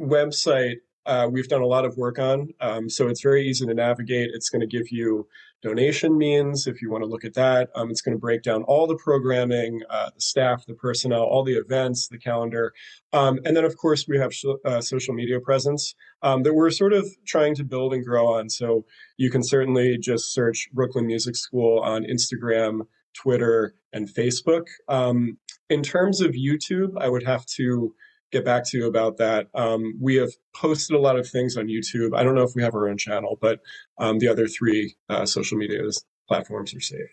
website 0.00 0.76
uh, 1.06 1.26
we've 1.30 1.48
done 1.48 1.62
a 1.62 1.66
lot 1.66 1.84
of 1.84 1.96
work 1.96 2.18
on, 2.18 2.50
um, 2.60 2.90
so 2.90 3.08
it's 3.08 3.22
very 3.22 3.48
easy 3.48 3.66
to 3.66 3.74
navigate. 3.74 4.30
It's 4.34 4.50
going 4.50 4.60
to 4.60 4.66
give 4.66 4.92
you 4.92 5.26
donation 5.62 6.16
means 6.16 6.66
if 6.66 6.80
you 6.80 6.90
want 6.90 7.02
to 7.02 7.08
look 7.08 7.24
at 7.24 7.34
that. 7.34 7.70
Um, 7.74 7.90
it's 7.90 8.00
going 8.00 8.14
to 8.14 8.20
break 8.20 8.42
down 8.42 8.62
all 8.64 8.86
the 8.86 8.96
programming, 8.96 9.80
uh, 9.90 10.10
the 10.14 10.20
staff, 10.20 10.64
the 10.66 10.74
personnel, 10.74 11.22
all 11.22 11.42
the 11.42 11.54
events, 11.54 12.08
the 12.08 12.18
calendar. 12.18 12.72
Um, 13.12 13.40
and 13.44 13.56
then, 13.56 13.64
of 13.64 13.76
course, 13.76 14.06
we 14.08 14.18
have 14.18 14.32
uh, 14.64 14.80
social 14.80 15.14
media 15.14 15.40
presence 15.40 15.94
um, 16.22 16.42
that 16.44 16.54
we're 16.54 16.70
sort 16.70 16.92
of 16.92 17.08
trying 17.26 17.54
to 17.56 17.64
build 17.64 17.92
and 17.92 18.04
grow 18.04 18.26
on. 18.28 18.48
So 18.48 18.84
you 19.16 19.30
can 19.30 19.42
certainly 19.42 19.98
just 19.98 20.32
search 20.32 20.68
Brooklyn 20.72 21.06
Music 21.06 21.36
School 21.36 21.80
on 21.80 22.04
Instagram, 22.04 22.86
Twitter, 23.14 23.74
and 23.92 24.08
Facebook. 24.08 24.66
Um, 24.88 25.38
in 25.68 25.82
terms 25.82 26.20
of 26.20 26.32
YouTube, 26.32 26.92
I 27.00 27.08
would 27.08 27.24
have 27.24 27.46
to 27.56 27.94
get 28.32 28.44
back 28.44 28.64
to 28.64 28.78
you 28.78 28.86
about 28.86 29.16
that. 29.18 29.48
Um, 29.54 29.94
we 30.00 30.14
have 30.16 30.30
posted 30.54 30.96
a 30.96 31.00
lot 31.00 31.18
of 31.18 31.28
things 31.28 31.56
on 31.56 31.66
YouTube. 31.66 32.16
I 32.16 32.22
don't 32.22 32.34
know 32.34 32.42
if 32.42 32.54
we 32.54 32.62
have 32.62 32.74
our 32.74 32.88
own 32.88 32.96
channel, 32.96 33.38
but 33.40 33.60
um, 33.98 34.18
the 34.18 34.28
other 34.28 34.46
three 34.46 34.94
uh, 35.08 35.26
social 35.26 35.58
media 35.58 35.80
platforms 36.28 36.74
are 36.74 36.80
safe. 36.80 37.10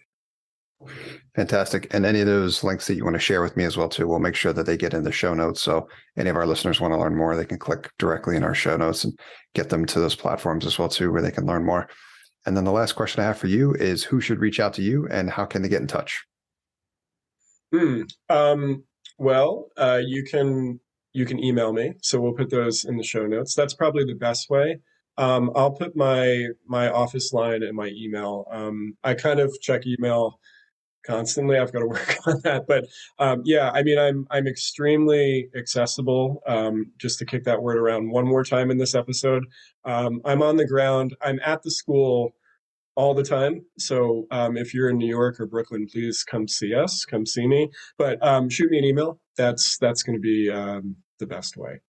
Fantastic. 1.36 1.92
And 1.92 2.06
any 2.06 2.22
of 2.22 2.28
those 2.28 2.64
links 2.64 2.86
that 2.86 2.96
you 2.96 3.04
want 3.04 3.16
to 3.16 3.20
share 3.20 3.42
with 3.42 3.58
me 3.58 3.64
as 3.64 3.78
well, 3.78 3.90
too, 3.90 4.08
we'll 4.08 4.20
make 4.20 4.36
sure 4.36 4.54
that 4.54 4.68
they 4.68 4.78
get 4.78 4.94
in 4.94 5.04
the 5.04 5.12
show 5.12 5.34
notes. 5.34 5.62
So 5.62 5.90
any 6.18 6.30
of 6.30 6.36
our 6.36 6.46
listeners 6.46 6.80
want 6.80 6.94
to 6.94 7.00
learn 7.00 7.16
more, 7.16 7.36
they 7.36 7.46
can 7.46 7.58
click 7.58 7.90
directly 7.98 8.36
in 8.36 8.44
our 8.44 8.54
show 8.54 8.78
notes 8.78 9.04
and 9.04 9.18
get 9.56 9.70
them 9.70 9.86
to 9.88 10.00
those 10.00 10.16
platforms 10.16 10.68
as 10.68 10.78
well, 10.78 10.90
too, 10.90 11.12
where 11.12 11.22
they 11.22 11.32
can 11.32 11.48
learn 11.48 11.66
more. 11.66 11.90
And 12.48 12.56
then 12.56 12.64
the 12.64 12.72
last 12.72 12.94
question 12.94 13.22
I 13.22 13.26
have 13.26 13.38
for 13.38 13.48
you 13.48 13.74
is 13.74 14.06
who 14.06 14.22
should 14.22 14.40
reach 14.40 14.62
out 14.62 14.74
to 14.76 14.82
you 14.82 15.06
and 15.12 15.30
how 15.30 15.44
can 15.44 15.62
they 15.62 15.68
get 15.68 15.82
in 15.82 15.88
touch? 15.88 16.26
Hmm. 17.74 18.04
Um, 18.30 18.86
well, 19.18 19.68
uh, 19.76 20.00
you 20.02 20.24
can 20.24 20.80
you 21.12 21.26
can 21.26 21.44
email 21.44 21.74
me. 21.74 21.96
So 22.02 22.22
we'll 22.22 22.32
put 22.32 22.50
those 22.50 22.86
in 22.86 22.96
the 22.96 23.04
show 23.04 23.28
notes. 23.28 23.54
That's 23.54 23.74
probably 23.74 24.06
the 24.06 24.16
best 24.16 24.50
way. 24.50 24.80
Um, 25.18 25.52
I'll 25.58 25.72
put 25.72 25.98
my 25.98 26.48
my 26.66 26.90
office 26.90 27.34
line 27.34 27.64
and 27.64 27.76
my 27.76 27.88
email. 27.88 28.48
Um, 28.50 28.96
I 29.04 29.14
kind 29.14 29.42
of 29.42 29.54
check 29.60 29.86
email 29.86 30.40
constantly. 31.06 31.58
I've 31.58 31.74
got 31.74 31.80
to 31.80 31.88
work 31.88 32.18
on 32.28 32.40
that, 32.46 32.66
but 32.66 32.86
um, 33.20 33.42
yeah, 33.44 33.72
I 33.72 33.84
mean, 33.84 34.00
I'm 34.00 34.26
I'm 34.32 34.48
extremely 34.48 35.50
accessible. 35.54 36.42
Um, 36.48 36.92
just 36.98 37.20
to 37.20 37.26
kick 37.26 37.44
that 37.44 37.62
word 37.62 37.78
around 37.78 38.10
one 38.10 38.26
more 38.26 38.46
time 38.46 38.72
in 38.72 38.78
this 38.78 38.96
episode, 38.96 39.44
um, 39.84 40.22
I'm 40.24 40.42
on 40.42 40.56
the 40.56 40.68
ground. 40.68 41.14
I'm 41.22 41.42
at 41.44 41.62
the 41.64 41.72
school 41.72 42.37
all 42.98 43.14
the 43.14 43.24
time. 43.24 43.64
So 43.78 44.26
um, 44.32 44.58
if 44.58 44.74
you're 44.74 44.90
in 44.90 44.98
New 44.98 45.08
York 45.08 45.40
or 45.40 45.46
Brooklyn, 45.46 45.88
please 45.90 46.24
come 46.24 46.48
see 46.48 46.74
us, 46.74 47.06
come 47.06 47.26
see 47.26 47.48
me. 47.48 47.70
But 47.98 48.22
um, 48.26 48.50
shoot 48.50 48.70
me 48.70 48.80
an 48.80 48.84
email. 48.84 49.20
That's 49.38 49.78
that's 49.78 50.04
going 50.04 50.18
to 50.18 50.22
be 50.22 50.50
um, 50.50 50.98
the 51.20 51.28
best 51.28 51.56
way. 51.56 51.80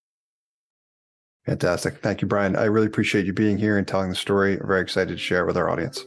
Fantastic. 1.46 2.02
Thank 2.02 2.20
you, 2.20 2.28
Brian. 2.28 2.56
I 2.56 2.64
really 2.64 2.86
appreciate 2.86 3.24
you 3.24 3.32
being 3.32 3.56
here 3.56 3.78
and 3.78 3.88
telling 3.88 4.10
the 4.10 4.16
story. 4.16 4.60
I'm 4.60 4.66
very 4.66 4.82
excited 4.82 5.08
to 5.08 5.18
share 5.18 5.44
it 5.44 5.46
with 5.46 5.56
our 5.56 5.70
audience. 5.70 6.04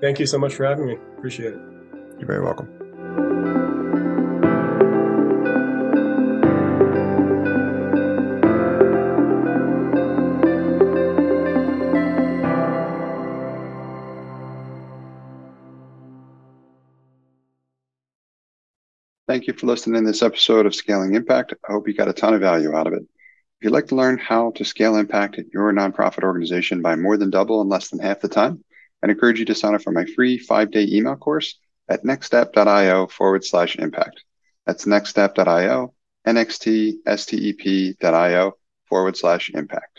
Thank 0.00 0.18
you 0.18 0.26
so 0.26 0.38
much 0.38 0.54
for 0.54 0.64
having 0.64 0.86
me. 0.86 0.96
Appreciate 1.18 1.52
it. 1.52 1.60
You're 2.18 2.26
very 2.26 2.42
welcome. 2.42 2.81
Thank 19.32 19.46
you 19.46 19.54
for 19.54 19.64
listening 19.66 20.04
to 20.04 20.06
this 20.06 20.20
episode 20.20 20.66
of 20.66 20.74
Scaling 20.74 21.14
Impact. 21.14 21.54
I 21.66 21.72
hope 21.72 21.88
you 21.88 21.94
got 21.94 22.06
a 22.06 22.12
ton 22.12 22.34
of 22.34 22.42
value 22.42 22.76
out 22.76 22.86
of 22.86 22.92
it. 22.92 23.00
If 23.00 23.62
you'd 23.62 23.72
like 23.72 23.86
to 23.86 23.94
learn 23.94 24.18
how 24.18 24.50
to 24.56 24.64
scale 24.66 24.96
impact 24.96 25.38
at 25.38 25.50
your 25.54 25.72
nonprofit 25.72 26.22
organization 26.22 26.82
by 26.82 26.96
more 26.96 27.16
than 27.16 27.30
double 27.30 27.62
in 27.62 27.68
less 27.70 27.88
than 27.88 28.00
half 28.00 28.20
the 28.20 28.28
time, 28.28 28.62
I'd 29.02 29.08
encourage 29.08 29.38
you 29.38 29.46
to 29.46 29.54
sign 29.54 29.74
up 29.74 29.80
for 29.80 29.90
my 29.90 30.04
free 30.04 30.36
five 30.36 30.70
day 30.70 30.86
email 30.86 31.16
course 31.16 31.58
at 31.88 32.04
nextstep.io 32.04 33.06
forward 33.06 33.42
slash 33.42 33.76
impact. 33.76 34.22
That's 34.66 34.84
nextstep.io, 34.84 35.94
nxtstep.io 36.26 36.92
forward 38.84 39.16
slash 39.16 39.50
impact. 39.54 39.91